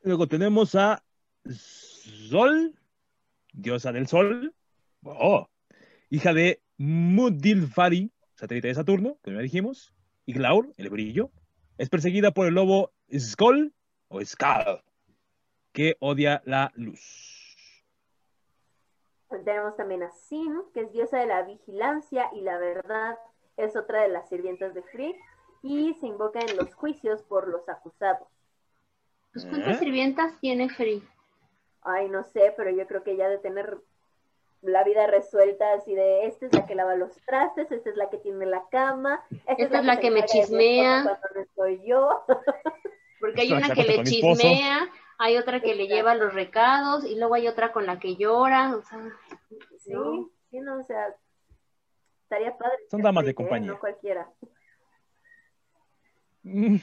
[0.01, 1.03] Luego tenemos a
[1.49, 2.77] Sol,
[3.53, 4.53] diosa del sol,
[5.03, 5.47] oh,
[6.09, 9.93] hija de Mudilfari, satélite de Saturno, que ya dijimos,
[10.25, 11.31] y Glaur, el brillo,
[11.77, 13.73] es perseguida por el lobo Skoll
[14.09, 14.83] o Skal,
[15.71, 17.55] que odia la luz.
[19.29, 23.17] Tenemos también a Sim, que es diosa de la vigilancia y la verdad,
[23.57, 25.15] es otra de las sirvientas de Frigg
[25.63, 28.27] y se invoca en los juicios por los acusados.
[29.33, 29.79] Pues, ¿Cuántas ¿Eh?
[29.79, 31.03] sirvientas tiene Free?
[31.81, 33.77] Ay, no sé, pero yo creo que ya de tener
[34.61, 38.09] la vida resuelta así de esta es la que lava los trastes, esta es la
[38.09, 41.03] que tiene la cama, Esta es la que me chismea.
[41.03, 42.25] Cuando no estoy yo.
[43.19, 47.33] Porque hay una que le chismea, hay otra que le lleva los recados y luego
[47.35, 48.75] hay otra con la que llora.
[48.75, 48.99] O sea,
[49.79, 50.29] Sí, No.
[50.51, 51.15] sí, no, o sea,
[52.23, 52.77] estaría padre.
[52.89, 53.71] Son damas de compañía.
[53.71, 54.29] No cualquiera.
[56.43, 56.77] Mm.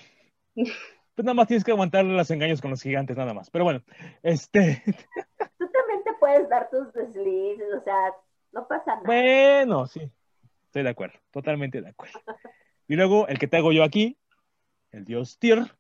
[0.55, 3.51] Pues nada más tienes que aguantar los engaños con los gigantes, nada más.
[3.51, 3.83] Pero bueno,
[4.23, 5.67] este, Tú
[6.05, 8.15] también te puedes dar tus deslices, o sea,
[8.53, 9.07] no pasa nada.
[9.07, 10.11] bueno, sí,
[10.67, 12.21] estoy de acuerdo, totalmente de acuerdo.
[12.87, 14.19] Y luego el que te hago yo aquí,
[14.91, 15.75] el dios Tyr,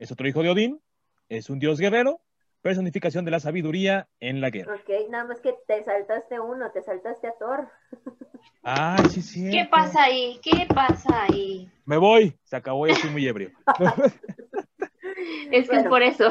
[0.00, 0.82] es otro hijo de Odín,
[1.28, 2.20] es un dios guerrero,
[2.60, 4.74] personificación de la sabiduría en la guerra.
[4.74, 7.68] Ok, nada más que te saltaste uno, te saltaste a Thor.
[8.66, 9.50] Ah, sí, sí.
[9.50, 10.40] ¿qué pasa ahí?
[10.42, 11.70] ¿Qué pasa ahí?
[11.84, 13.52] Me voy, se acabó, ya estoy muy ebrio.
[15.50, 16.30] Es que es por eso.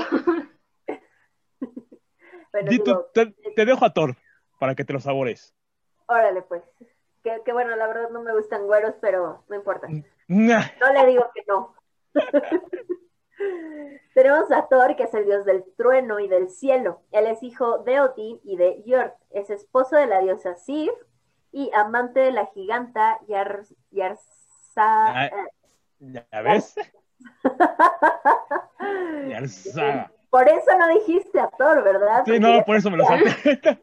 [2.61, 4.15] Digo, te, te dejo a Thor
[4.59, 5.53] para que te lo sabores.
[6.07, 6.63] órale pues.
[7.23, 9.87] Que, que bueno, la verdad no me gustan güeros, pero no importa.
[10.27, 11.75] Nah, No le digo que no.
[14.13, 17.01] Tenemos a Thor, que es el dios del trueno y del cielo.
[17.11, 19.13] Él es hijo de Odín y de Jörg.
[19.31, 20.91] Es esposo de la diosa Sif
[21.51, 24.21] y amante de la giganta Yar, Yarsa.
[24.77, 25.25] Ah.
[25.27, 25.47] eh,
[25.99, 26.75] ¿Ya ves?
[29.29, 32.23] Ya sa- Por eso no dijiste a Thor, ¿verdad?
[32.25, 33.29] Sí, no, por eso me lo salté.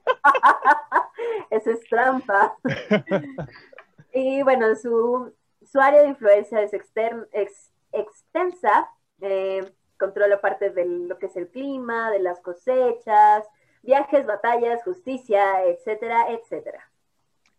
[1.50, 2.56] Eso es trampa.
[4.12, 5.32] y bueno, su,
[5.62, 8.88] su área de influencia es extern- ex- extensa.
[9.20, 9.64] eh,
[9.96, 13.46] controla parte de lo que es el clima, de las cosechas,
[13.82, 16.90] viajes, batallas, justicia, etcétera, etcétera.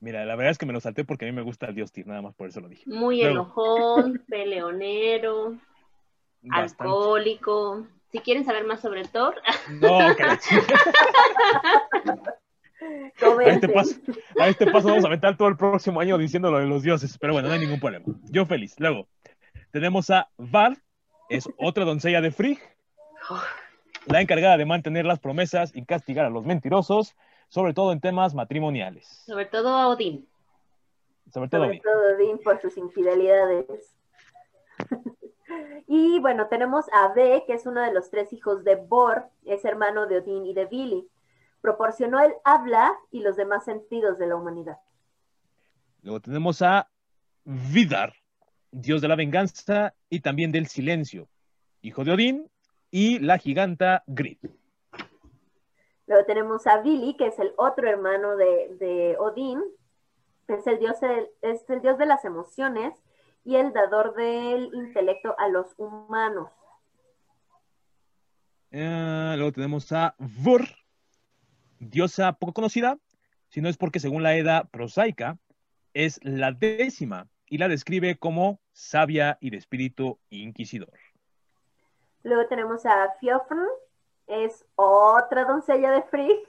[0.02, 1.94] Mira, la verdad es que me lo salté porque a mí me gusta el dios
[1.94, 2.84] Tyr, nada más por eso lo dije.
[2.88, 3.36] Muy Luego.
[3.36, 5.56] enojón, peleonero,
[6.42, 6.84] Bastante.
[6.84, 7.86] alcohólico.
[8.12, 9.36] Si quieren saber más sobre Thor,
[9.70, 10.00] No.
[10.00, 10.12] A
[13.46, 13.96] este, paso,
[14.40, 17.18] a este paso vamos a aventar todo el próximo año diciendo lo de los dioses,
[17.20, 18.06] pero bueno, no hay ningún problema.
[18.32, 18.76] Yo feliz.
[18.80, 19.08] Luego,
[19.72, 20.78] tenemos a Var,
[21.30, 22.60] es otra doncella de Frigg,
[24.08, 27.16] la encargada de mantener las promesas y castigar a los mentirosos,
[27.50, 29.08] sobre todo en temas matrimoniales.
[29.26, 30.28] sobre todo a Odín.
[31.32, 33.96] Sobre todo, sobre todo Odín por sus infidelidades.
[35.88, 39.66] Y bueno, tenemos a B, que es uno de los tres hijos de Bor, es
[39.66, 41.08] hermano de Odín y de Billy.
[41.62, 44.78] Proporcionó el habla y los demás sentidos de la humanidad.
[46.02, 46.90] Luego tenemos a
[47.44, 48.14] Vidar,
[48.72, 51.28] dios de la venganza y también del silencio,
[51.82, 52.52] hijo de Odín
[52.90, 54.38] y la giganta Grid.
[56.08, 59.62] Luego tenemos a Billy, que es el otro hermano de, de Odín.
[60.48, 60.98] Es el, dios
[61.42, 62.94] es el dios de las emociones
[63.44, 66.50] y el dador del intelecto a los humanos.
[68.72, 70.64] Eh, luego tenemos a Vur,
[71.80, 72.98] diosa poco conocida,
[73.50, 75.38] si no es porque según la Edda prosaica,
[75.94, 80.98] es la décima y la describe como sabia y de espíritu inquisidor.
[82.24, 83.68] Luego tenemos a Fiofn,
[84.28, 86.40] es otra doncella de Frigg,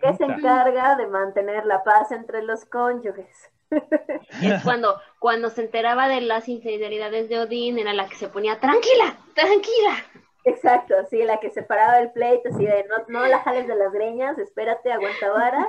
[0.00, 3.50] que se encarga de mantener la paz entre los cónyuges.
[4.42, 8.58] Es cuando, cuando se enteraba de las infidelidades de Odín, era la que se ponía,
[8.60, 10.04] tranquila, tranquila.
[10.44, 13.92] Exacto, sí, la que separaba el pleito, así de no, no la jales de las
[13.92, 15.66] greñas, espérate, aguanta vara.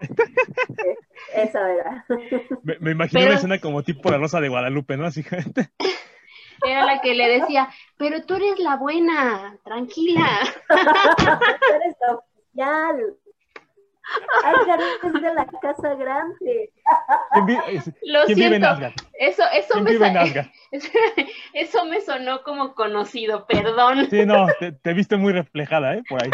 [1.34, 2.04] Esa era.
[2.62, 5.06] Me, me imagino Pero- una escena como tipo la Rosa de Guadalupe, ¿no?
[5.06, 5.24] Así
[6.64, 10.26] Era la que le decía, pero tú eres la buena, tranquila.
[10.68, 13.16] Tú eres la oficial.
[14.44, 16.72] Edgar es de la casa grande.
[17.32, 18.94] ¿Quién, vi- es- Lo quién vive en siento, Asgard?
[19.18, 20.46] eso, eso ¿Quién me vive en Asgard?
[21.52, 24.08] eso me sonó como conocido, perdón.
[24.10, 26.02] Sí, no, te, te viste muy reflejada, ¿eh?
[26.08, 26.30] Por ahí.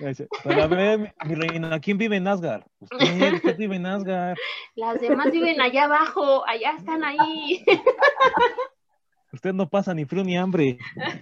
[0.00, 2.64] Dice, Pero a ver, mi- mi reina, ¿quién vive en Asgard?
[2.80, 4.36] Usted, usted vive en Asgard.
[4.74, 7.64] Las demás viven allá abajo, allá están ahí.
[9.32, 10.78] Usted no pasa ni frío ni hambre.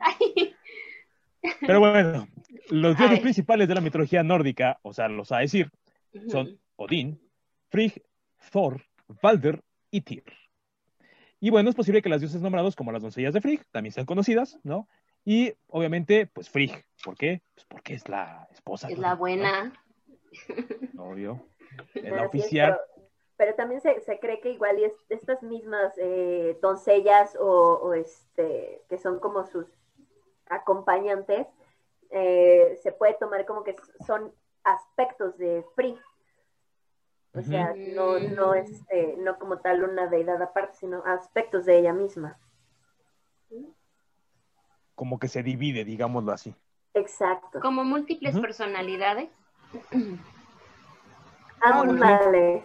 [0.00, 0.54] Ay,
[1.60, 2.28] Pero bueno,
[2.70, 3.22] los dioses Ay.
[3.22, 5.70] principales de la mitología nórdica, o sea, los Aesir,
[6.28, 7.20] son Odín,
[7.70, 8.02] Frigg,
[8.50, 8.82] Thor,
[9.22, 10.24] Balder y Tyr.
[11.40, 14.06] Y bueno, es posible que las dioses nombrados como las doncellas de Frigg también sean
[14.06, 14.88] conocidas, ¿no?
[15.24, 16.84] Y obviamente, pues Frigg.
[17.04, 17.42] ¿Por qué?
[17.54, 18.88] Pues porque es la esposa.
[18.88, 19.02] Es ¿no?
[19.02, 19.72] la buena.
[20.98, 21.46] Obvio.
[21.94, 22.78] Es la oficial.
[22.94, 27.74] pero, pero también se, se cree que igual y es- estas mismas eh, doncellas o,
[27.82, 29.66] o este que son como sus
[30.50, 31.46] acompañantes
[32.10, 33.76] eh, se puede tomar como que
[34.06, 34.32] son
[34.64, 35.98] aspectos de Free.
[37.32, 41.92] O sea, no, no, este, no como tal una deidad aparte, sino aspectos de ella
[41.92, 42.36] misma.
[44.96, 46.54] Como que se divide, digámoslo así.
[46.92, 47.60] Exacto.
[47.60, 48.42] Como múltiples Ujú.
[48.42, 49.30] personalidades.
[51.60, 52.64] Ándale.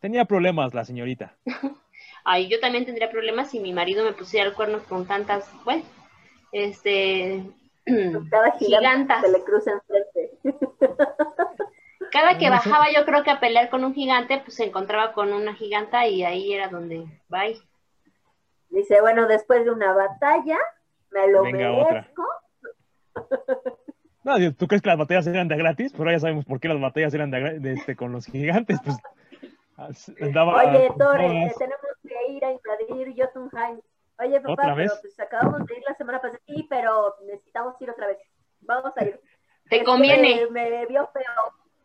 [0.00, 1.36] Tenía problemas la señorita.
[2.24, 5.84] Ay, yo también tendría problemas si mi marido me pusiera el cuerno con tantas, bueno,
[6.52, 7.44] este,
[8.30, 9.20] Cada gigante gigantas.
[9.22, 10.38] se le cruza enfrente.
[12.10, 15.32] Cada que bajaba yo creo que a pelear con un gigante, pues se encontraba con
[15.32, 17.58] una giganta y ahí era donde, bye.
[18.70, 20.58] Dice, bueno, después de una batalla,
[21.10, 21.92] me lo Venga, otra.
[21.92, 22.24] merezco.
[24.24, 25.92] No, ¿tú crees que las batallas eran de gratis?
[25.96, 28.78] Pero ya sabemos por qué las batallas eran de, de, este, con los gigantes.
[28.84, 28.96] Pues
[30.20, 30.94] andaba Oye, te
[31.58, 33.80] tenemos que ir a invadir Jotunheim.
[34.18, 34.98] Oye, papá, ¿Otra pero vez?
[35.02, 36.40] pues acabamos de ir la semana pasada.
[36.46, 38.18] Sí, pero necesitamos ir otra vez.
[38.60, 39.20] Vamos a ir.
[39.68, 41.22] Te Es que conviene, Me, me vio feo.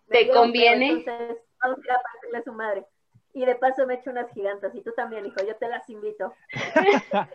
[0.08, 0.88] me Te vio feo, conviene.
[0.92, 2.86] entonces, vamos a ir a partirle a su madre.
[3.34, 4.74] Y de paso me echo unas gigantas.
[4.76, 6.34] Y tú también, hijo, yo te las invito.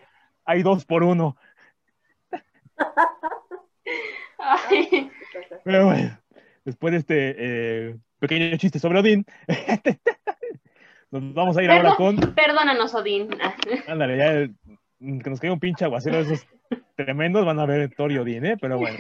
[0.44, 1.36] Hay dos por uno.
[4.38, 5.11] Ay,
[5.64, 6.18] Pero bueno,
[6.64, 7.34] después de este
[7.88, 9.24] eh, pequeño chiste sobre Odín,
[11.11, 12.16] nos vamos a ir ahora con.
[12.34, 13.28] perdónanos, Odín.
[13.88, 14.50] Ándale, ya eh,
[14.98, 16.46] que nos caiga un pinche aguacero de esos
[16.96, 18.57] tremendos, van a ver Thor y Odín, ¿eh?
[18.61, 18.96] Pero bueno.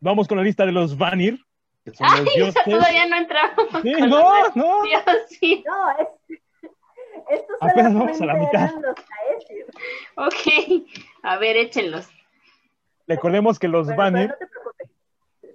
[0.00, 1.38] Vamos con la lista de los Vanir,
[1.84, 2.62] que son los dioses.
[2.64, 3.66] todavía no entramos.
[3.82, 4.82] Sí, con no, los no.
[4.82, 5.38] dioses.
[5.66, 6.08] No, es.
[7.30, 8.70] Estos Apenas vamos a la mitad.
[8.80, 8.96] los.
[10.16, 10.86] Ok,
[11.22, 12.08] a ver, échenlos.
[13.06, 14.90] Recordemos que los Bueno, Vanir, no te preocupes.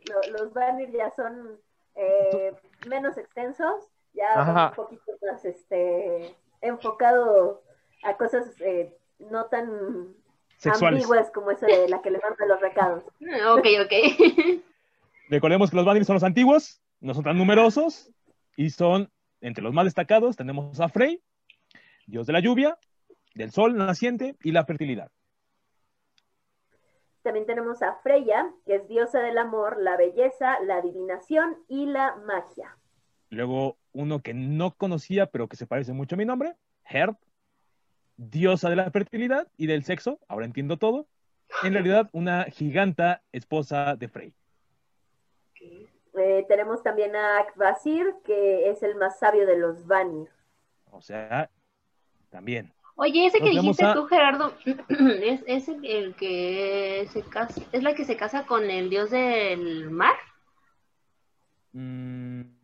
[0.09, 1.59] Lo- los Vanir ya son
[1.95, 2.53] eh,
[2.87, 7.61] menos extensos, ya un poquito más este, enfocado
[8.03, 10.15] a cosas eh, no tan
[10.57, 11.03] sexuales.
[11.03, 13.03] ambiguas como esa de la que le mandan los recados.
[13.03, 14.63] Ok, ok.
[15.29, 18.11] Recordemos que los Vanir son los antiguos, no son tan numerosos,
[18.55, 19.11] y son,
[19.41, 21.21] entre los más destacados, tenemos a Frey,
[22.07, 22.77] dios de la lluvia,
[23.33, 25.11] del sol naciente y la fertilidad.
[27.21, 32.15] También tenemos a Freya, que es diosa del amor, la belleza, la adivinación y la
[32.17, 32.77] magia.
[33.35, 36.55] Luego, uno que no conocía, pero que se parece mucho a mi nombre,
[36.85, 37.15] Herd,
[38.15, 41.05] diosa de la fertilidad y del sexo, ahora entiendo todo.
[41.63, 44.33] En realidad, una giganta esposa de Frey.
[46.17, 50.29] Eh, tenemos también a Akvasir, que es el más sabio de los Vanir.
[50.91, 51.49] O sea,
[52.29, 52.71] también.
[52.95, 54.53] Oye, ese que Nos dijiste a- tú, Gerardo,
[55.21, 59.09] es, es el, el que se casa, es la que se casa con el dios
[59.11, 60.15] del mar
[61.73, 62.54] Mm,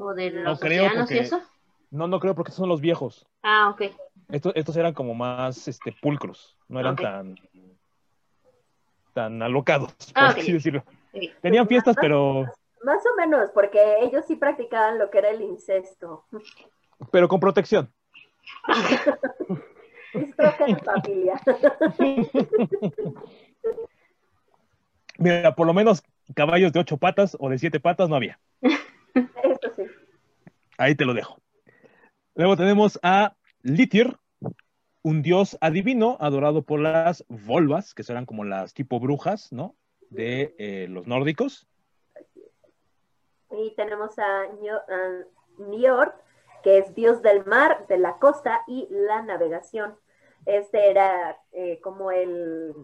[0.00, 1.40] o de No los creo, océanos y porque- eso.
[1.90, 3.26] no, no creo porque son los viejos.
[3.42, 3.82] Ah, ok.
[4.30, 7.34] Estos, estos eran como más este, pulcros, no eran tan,
[9.12, 10.84] tan alocados, por Ah, así decirlo.
[11.42, 12.44] Tenían fiestas, pero,
[12.84, 16.24] Más o menos, porque ellos sí practicaban lo que era el incesto.
[17.10, 17.92] pero con protección.
[20.84, 21.40] Familia.
[25.18, 26.02] Mira, por lo menos
[26.34, 28.38] caballos de ocho patas o de siete patas no había.
[30.80, 31.42] Ahí te lo dejo.
[32.34, 34.16] Luego tenemos a Litir,
[35.02, 39.76] un dios adivino adorado por las volvas, que serán como las tipo brujas, ¿no?
[40.08, 41.68] De eh, los nórdicos.
[43.50, 44.46] Y tenemos a
[45.58, 46.12] Niord,
[46.62, 49.98] que es dios del mar, de la costa y la navegación.
[50.46, 52.74] Este era eh, como el,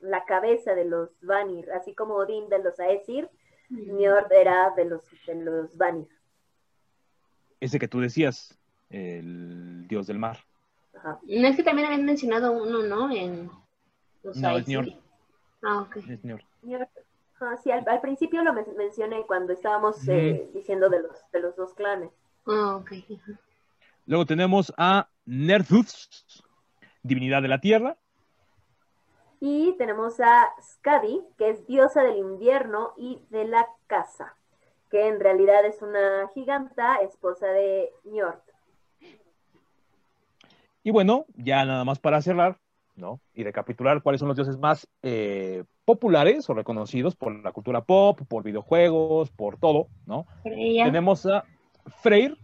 [0.00, 3.30] la cabeza de los Vanir, así como Odín de los Aesir,
[3.70, 6.15] Niord era de los, de los Vanir.
[7.60, 8.58] Ese que tú decías,
[8.90, 10.38] el dios del mar.
[10.96, 11.18] Ajá.
[11.26, 13.10] No es que también habían mencionado uno, ¿no?
[13.10, 13.50] En
[14.22, 14.66] los No, es.
[14.68, 14.88] Niord.
[15.62, 15.96] Ah, ok.
[16.08, 16.42] El señor.
[16.62, 16.88] Niord.
[17.40, 21.40] Ah, sí, al, al principio lo men- mencioné cuando estábamos eh, diciendo de los, de
[21.40, 22.10] los dos clanes.
[22.46, 22.92] Ah, ok.
[24.06, 26.44] Luego tenemos a Nerthus,
[27.02, 27.96] divinidad de la tierra.
[29.40, 34.35] Y tenemos a Skadi, que es diosa del invierno y de la casa,
[34.90, 38.40] que en realidad es una giganta, esposa de Njord.
[40.82, 42.58] Y bueno, ya nada más para cerrar,
[42.94, 43.20] ¿no?
[43.34, 48.20] Y recapitular cuáles son los dioses más eh, populares o reconocidos por la cultura pop,
[48.28, 50.26] por videojuegos, por todo, ¿no?
[50.42, 50.84] Freya.
[50.84, 51.44] Tenemos a
[52.02, 52.36] Freyr,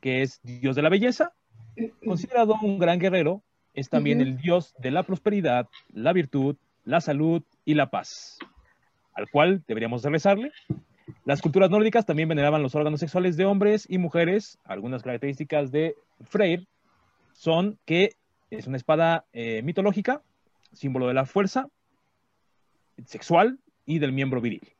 [0.00, 1.32] que es dios de la belleza,
[2.04, 3.42] considerado un gran guerrero,
[3.74, 8.38] es también el dios de la prosperidad, la virtud, la salud y la paz,
[9.14, 10.52] al cual deberíamos de rezarle.
[11.24, 14.58] Las culturas nórdicas también veneraban los órganos sexuales de hombres y mujeres.
[14.64, 16.66] Algunas características de Freyr
[17.32, 18.16] son que
[18.50, 20.22] es una espada eh, mitológica,
[20.72, 21.68] símbolo de la fuerza
[23.06, 24.74] sexual y del miembro viril,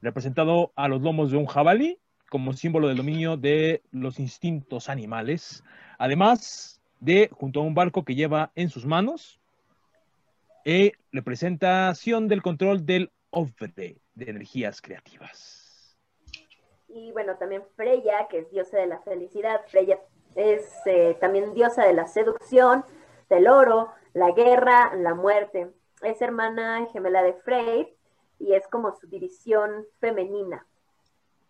[0.00, 1.98] representado a los lomos de un jabalí
[2.28, 5.64] como símbolo del dominio de los instintos animales,
[5.98, 9.40] además de junto a un barco que lleva en sus manos
[10.64, 15.96] eh, representación del control del Ovre de energías creativas.
[16.88, 19.60] Y bueno, también Freya, que es diosa de la felicidad.
[19.68, 20.00] Freya
[20.34, 22.84] es eh, también diosa de la seducción,
[23.28, 25.70] del oro, la guerra, la muerte.
[26.02, 27.94] Es hermana gemela de Freyr
[28.38, 30.66] y es como su división femenina.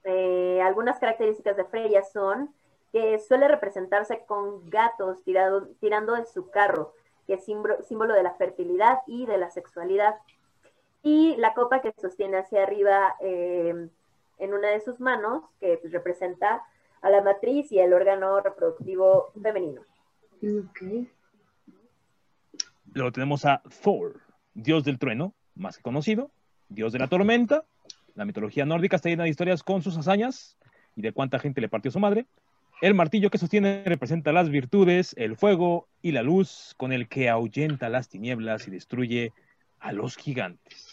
[0.04, 2.54] Eh, algunas características de Freya son
[2.92, 6.94] que suele representarse con gatos tirado, tirando de su carro,
[7.26, 10.16] que es símbolo, símbolo de la fertilidad y de la sexualidad.
[11.02, 13.88] Y la copa que sostiene hacia arriba eh,
[14.38, 16.62] en una de sus manos, que pues, representa
[17.02, 19.82] a la matriz y el órgano reproductivo femenino.
[20.42, 21.08] Ok.
[22.92, 24.20] Luego tenemos a Thor,
[24.54, 26.30] dios del trueno, más que conocido,
[26.68, 27.64] dios de la tormenta.
[28.14, 30.58] La mitología nórdica está llena de historias con sus hazañas
[30.96, 32.26] y de cuánta gente le partió su madre.
[32.80, 37.28] El martillo que sostiene representa las virtudes, el fuego y la luz con el que
[37.28, 39.32] ahuyenta las tinieblas y destruye
[39.78, 40.89] a los gigantes.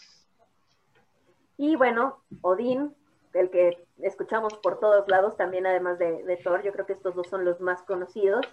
[1.58, 2.94] Y bueno, Odín,
[3.34, 7.26] el que escuchamos por todos lados, también además de, Thor, yo creo que estos dos
[7.26, 8.46] son los más conocidos,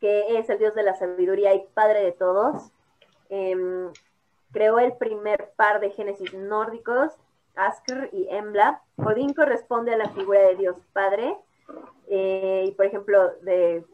[0.00, 2.70] que es el dios de la sabiduría y padre de todos.
[3.28, 3.90] Eh,
[4.52, 7.12] creó el primer par de génesis nórdicos,
[7.56, 8.80] Askr y Embla.
[8.96, 11.36] Odín corresponde a la figura de Dios Padre.
[12.08, 13.84] Eh, y por ejemplo, de,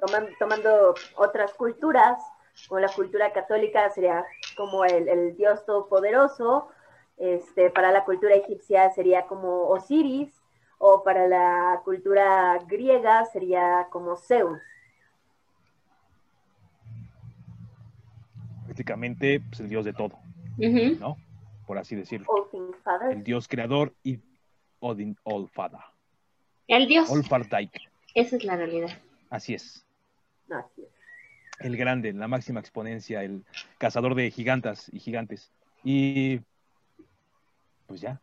[0.00, 2.20] toman, tomando otras culturas,
[2.68, 6.68] como la cultura católica sería como el, el Dios Todopoderoso,
[7.22, 10.42] este, para la cultura egipcia sería como Osiris,
[10.78, 14.58] o para la cultura griega sería como Zeus.
[18.64, 20.18] Prácticamente pues, el dios de todo.
[20.58, 21.16] ¿no?
[21.68, 22.26] Por así decirlo.
[23.08, 24.18] El dios creador y
[24.80, 25.78] Odin Allfather.
[26.66, 27.08] El dios.
[28.14, 28.90] Esa es la realidad.
[29.30, 29.86] Así es.
[30.50, 30.88] Así es.
[31.60, 33.44] El grande, la máxima exponencia, el
[33.78, 35.52] cazador de gigantas y gigantes.
[35.84, 36.40] Y
[37.86, 38.20] pues ya.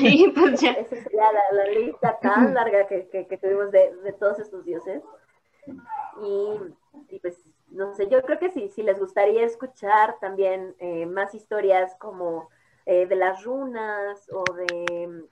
[0.00, 0.72] Y pues ya.
[0.72, 4.64] Esa sería la, la lista tan larga que, que- que tuvimos de, de todos estos
[4.64, 5.02] dioses.
[6.22, 11.06] Y, y pues, no sé, yo creo que sí, si les gustaría escuchar también eh,
[11.06, 12.48] más historias como
[12.86, 15.24] eh, de las runas o de mm,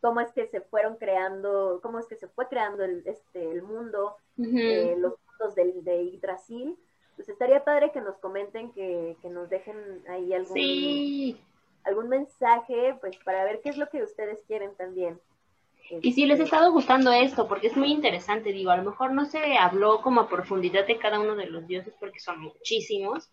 [0.00, 3.62] cómo es que se fueron creando, cómo es que se fue creando el, este, el
[3.62, 6.76] mundo, eh, los mundos del, de Yggdrasil,
[7.14, 9.76] pues estaría padre que nos comenten, que, que nos dejen
[10.08, 11.40] ahí algún, Sí.
[11.88, 15.20] Algún mensaje, pues para ver qué es lo que ustedes quieren también.
[16.02, 19.12] Y si les ha estado gustando esto, porque es muy interesante, digo, a lo mejor
[19.12, 23.30] no se habló como a profundidad de cada uno de los dioses, porque son muchísimos,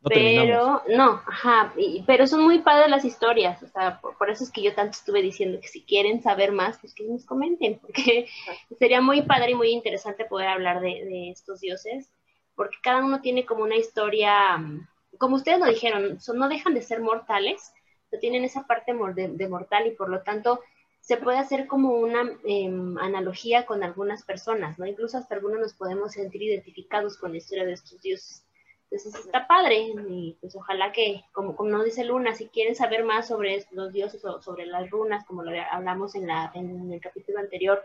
[0.00, 0.48] No terminamos.
[0.56, 4.44] pero no, ajá, y- pero son muy padres las historias, o sea, por, por eso
[4.44, 7.78] es que yo tanto estuve diciendo que si quieren saber más, pues que nos comenten,
[7.82, 8.28] porque
[8.78, 12.12] sería muy padre y muy interesante poder hablar de, de estos dioses,
[12.54, 14.86] porque cada uno tiene como una historia, mm,
[15.18, 17.72] como ustedes lo dijeron, son, no dejan de ser mortales,
[18.16, 20.60] tienen esa parte de, de mortal y por lo tanto
[21.00, 24.86] se puede hacer como una em, analogía con algunas personas, ¿no?
[24.86, 28.44] Incluso hasta algunos nos podemos sentir identificados con la historia de estos dioses.
[28.90, 33.04] Entonces está padre y pues ojalá que, como, como nos dice Luna, si quieren saber
[33.04, 37.00] más sobre los dioses o sobre las runas, como lo hablamos en, la, en el
[37.00, 37.82] capítulo anterior,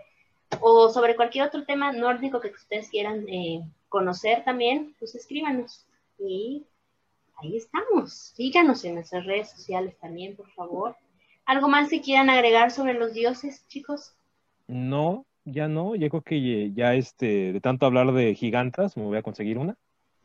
[0.61, 5.85] o sobre cualquier otro tema nórdico que ustedes quieran eh, conocer también, pues escríbanos.
[6.19, 6.65] Y
[7.37, 8.33] ahí estamos.
[8.35, 10.95] Síganos en nuestras redes sociales también, por favor.
[11.45, 14.15] ¿Algo más que quieran agregar sobre los dioses, chicos?
[14.67, 15.95] No, ya no.
[15.95, 19.77] Yo creo que ya este, de tanto hablar de gigantas, me voy a conseguir una.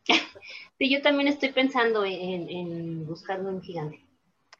[0.79, 3.99] Sí, yo también estoy pensando en, en buscar un gigante.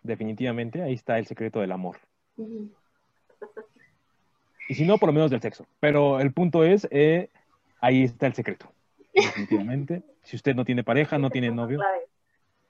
[0.03, 1.99] Definitivamente, ahí está el secreto del amor.
[4.69, 5.67] Y si no, por lo menos del sexo.
[5.81, 7.31] Pero el punto es, eh,
[7.81, 8.71] ahí está el secreto.
[9.15, 10.03] Definitivamente.
[10.23, 11.81] si usted no tiene pareja, no tiene novio.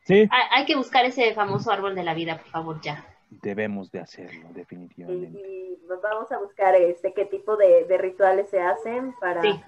[0.08, 3.04] Sí, Hay, hay que buscar ese famoso árbol de la vida, por favor, ya.
[3.30, 5.38] debemos de hacerlo, Y, definitivamente.
[5.38, 9.60] y nos vamos a buscar este qué tipo de, de rituales se hacen para, Sí.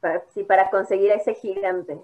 [0.00, 1.98] para, sí, para conseguir a ese gigante.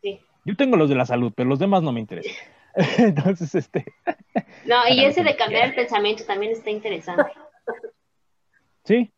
[0.00, 0.20] Sí.
[0.44, 2.32] Yo tengo los de la salud, pero los demás no me interesan.
[2.98, 3.84] Entonces, este,
[4.64, 7.32] No, y ese de cambiar el pensamiento también está interesante.
[8.84, 9.12] sí,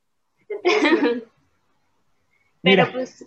[0.63, 1.23] Pero
[2.63, 2.91] Mira.
[2.93, 3.27] pues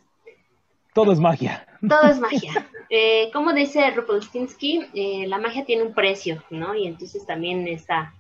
[0.94, 1.66] Todo es magia.
[1.88, 2.68] todo es magia.
[2.90, 6.76] Eh, como dice Rupolstinsky, eh, la magia tiene un precio, ¿no?
[6.76, 8.14] Y entonces también está,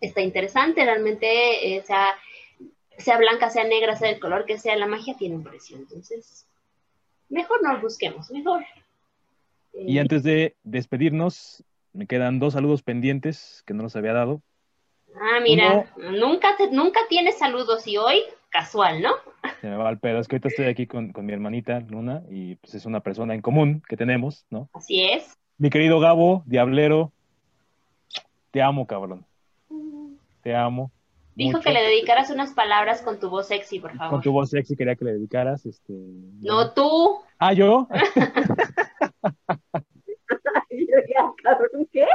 [0.00, 2.06] está interesante, realmente, eh, sea,
[2.96, 5.76] sea blanca, sea negra, sea el color que sea, la magia tiene un precio.
[5.76, 6.46] Entonces,
[7.28, 8.62] mejor no lo busquemos, mejor.
[9.74, 14.40] Eh, Y antes de despedirnos, me quedan dos saludos pendientes que no los había dado.
[15.16, 19.10] Ah, mira, nunca, te- nunca tienes saludos y hoy casual, ¿no?
[19.60, 20.18] Se me va el pedo.
[20.18, 23.34] Es que ahorita estoy aquí con, con mi hermanita Luna y pues es una persona
[23.34, 24.68] en común que tenemos, ¿no?
[24.72, 25.38] Así es.
[25.58, 27.12] Mi querido Gabo, Diablero,
[28.50, 29.24] te amo, cabrón.
[30.42, 30.90] Te amo.
[31.34, 31.62] Dijo mucho.
[31.62, 34.10] que le dedicaras unas palabras con tu voz sexy, por favor.
[34.10, 35.64] Con tu voz sexy quería que le dedicaras.
[35.66, 35.94] Este...
[36.40, 37.20] No tú.
[37.38, 37.86] Ah, yo.
[40.70, 42.06] Ya, cabrón, ¿qué?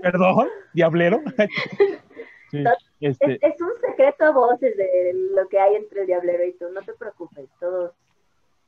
[0.00, 1.20] Perdón, Diablero.
[2.50, 2.64] Sí,
[3.00, 6.52] este, Es, es un secreto a voces de lo que hay entre el diablero y
[6.54, 7.92] tú, no te preocupes, todos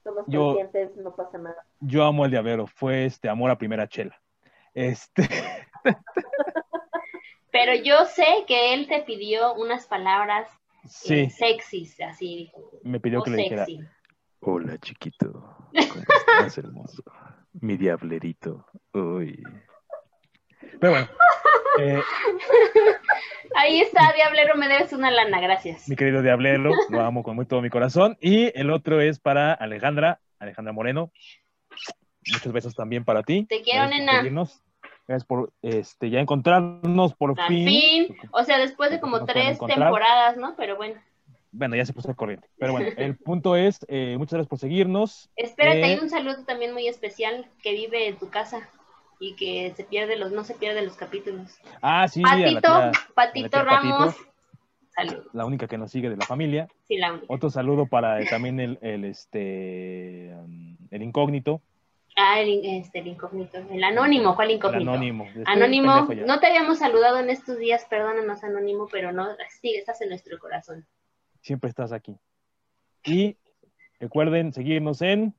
[0.04, 1.64] somos Yo- conscientes, no pasa nada.
[1.80, 2.66] yo amo el Diablero.
[2.66, 4.20] Fue este amor a primera chela.
[4.74, 5.28] Este,
[7.52, 10.48] Pero yo sé que él te pidió unas palabras
[10.84, 12.70] eh, sí, sexys, así dijo.
[12.82, 13.66] me pidió o que le dijera.
[13.66, 13.84] sexy.
[14.40, 15.30] Hola, chiquito.
[15.32, 17.02] ¿Cómo estás, hermoso?
[17.60, 18.66] Mi diablerito.
[18.92, 19.40] Uy.
[20.80, 21.08] Pero bueno,
[21.78, 22.00] eh,
[23.54, 25.88] Ahí está, Diablero, me debes una lana, gracias.
[25.88, 28.16] mi querido Diablero, lo amo con muy todo mi corazón.
[28.20, 31.12] Y el otro es para Alejandra, Alejandra Moreno.
[32.32, 33.44] Muchos besos también para ti.
[33.48, 34.16] Te quiero, Gracias nena.
[34.18, 34.62] seguirnos.
[35.08, 37.66] Gracias por este, ya encontrarnos por Al fin.
[37.66, 40.54] fin, o sea, después de como tres temporadas, ¿no?
[40.56, 40.94] Pero bueno,
[41.50, 42.48] Bueno, ya se puso al corriente.
[42.58, 45.28] Pero bueno, el punto es, eh, muchas gracias por seguirnos.
[45.36, 48.68] espérate, Eh, hay un saludo también muy especial que vive en tu casa
[49.22, 51.56] y que se pierde los, no se pierde los capítulos.
[51.80, 54.32] Ah, sí, Patito, tía- Patito Ramos, Patito.
[54.96, 55.24] salud.
[55.32, 56.66] la única que nos sigue de la familia.
[56.88, 57.26] Sí, la única.
[57.28, 61.62] Otro saludo para eh, también el, el, este, um, el incógnito,
[62.16, 64.90] Ah, el, este, el incógnito, el anónimo, ¿cuál el incógnito?
[64.90, 65.24] anónimo.
[65.28, 69.28] Estoy Anónimo, no te habíamos saludado en estos días, perdónanos, Anónimo, pero no,
[69.60, 70.84] sí, estás en nuestro corazón.
[71.40, 72.18] Siempre estás aquí.
[73.04, 73.36] Y
[73.98, 75.34] recuerden seguirnos en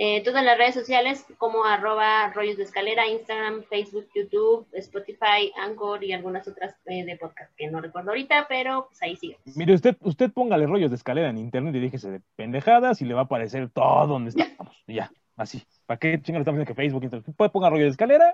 [0.00, 6.04] Eh, todas las redes sociales como arroba rollos de escalera, Instagram, Facebook, YouTube, Spotify, Anchor
[6.04, 9.38] y algunas otras eh, de podcast que no recuerdo ahorita, pero pues ahí sigue.
[9.56, 13.14] Mire, usted, usted póngale rollos de escalera en internet y déjese de pendejadas y le
[13.14, 14.72] va a aparecer todo donde estamos.
[14.86, 15.64] Y ya, así.
[15.86, 17.34] ¿Para qué chingados estamos diciendo que Facebook, Instagram?
[17.34, 18.32] Puede ponga rollos de escalera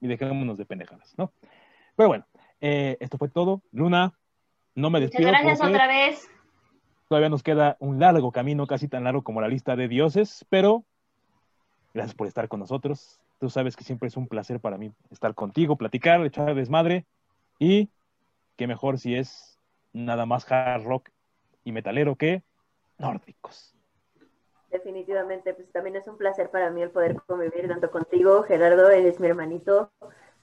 [0.00, 1.32] y dejémonos de pendejadas, ¿no?
[1.96, 2.26] Pero bueno,
[2.60, 3.62] eh, esto fue todo.
[3.72, 4.12] Luna,
[4.76, 5.30] no me Muchas despido.
[5.30, 6.30] gracias porque otra vez.
[7.08, 10.84] Todavía nos queda un largo camino, casi tan largo como la lista de dioses, pero
[11.92, 13.20] gracias por estar con nosotros.
[13.38, 17.06] Tú sabes que siempre es un placer para mí estar contigo, platicar, echar desmadre
[17.58, 17.90] y
[18.56, 19.58] qué mejor si es
[19.92, 21.08] nada más hard rock
[21.64, 22.42] y metalero que
[22.98, 23.74] nórdicos.
[24.70, 29.18] Definitivamente, pues también es un placer para mí el poder convivir tanto contigo, Gerardo, eres
[29.18, 29.90] mi hermanito,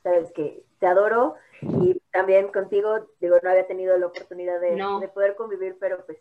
[0.03, 4.99] sabes que te adoro y también contigo, digo, no había tenido la oportunidad de, No.
[4.99, 6.17] de poder convivir, pero pues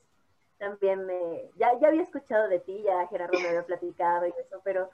[0.59, 4.61] también me, ya, ya había escuchado de ti, ya Gerardo me había platicado y eso,
[4.63, 4.91] pero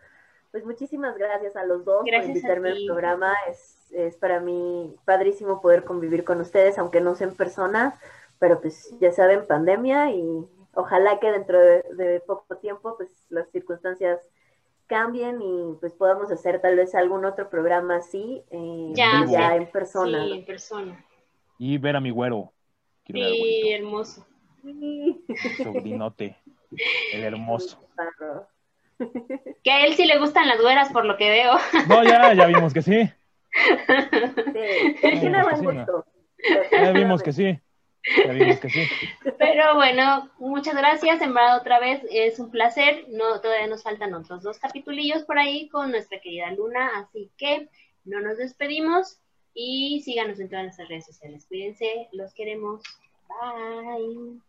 [0.53, 4.95] pues muchísimas gracias a los dos Gracias por invitarme al programa, es, es para mí
[5.05, 7.99] padrísimo poder convivir con ustedes, aunque no sea en persona,
[8.39, 13.51] pero pues ya saben, pandemia y ojalá que dentro de, de poco tiempo pues las
[13.51, 14.21] circunstancias
[14.87, 19.57] cambien y pues podamos hacer tal vez algún otro programa así, eh, Ya, ya sí.
[19.57, 20.25] en persona.
[20.25, 21.05] Sí, en persona.
[21.59, 22.53] Y ver a mi güero.
[23.05, 24.27] Quiero Sí, hermoso.
[24.63, 25.25] Sí.
[25.63, 26.37] sobrinote,
[27.15, 27.79] el hermoso.
[29.63, 31.53] Que a él sí le gustan las güeras, por lo que veo.
[31.89, 33.09] No, ya, ya vimos que sí.
[33.53, 35.73] Sí, él tiene buen Sí, no.
[35.73, 36.07] gusto.
[36.73, 37.59] Ya vimos que sí.
[38.27, 38.89] Ya vimos que sí.
[39.39, 43.05] Pero bueno, muchas gracias, en verdad otra vez es un placer.
[43.09, 47.69] No, todavía nos faltan otros dos capitulillos por ahí con nuestra querida Luna, así que
[48.05, 49.19] no nos despedimos
[49.55, 51.47] y síganos en todas nuestras redes sociales.
[51.47, 52.83] Cuídense, los queremos.
[53.29, 54.41] Bye.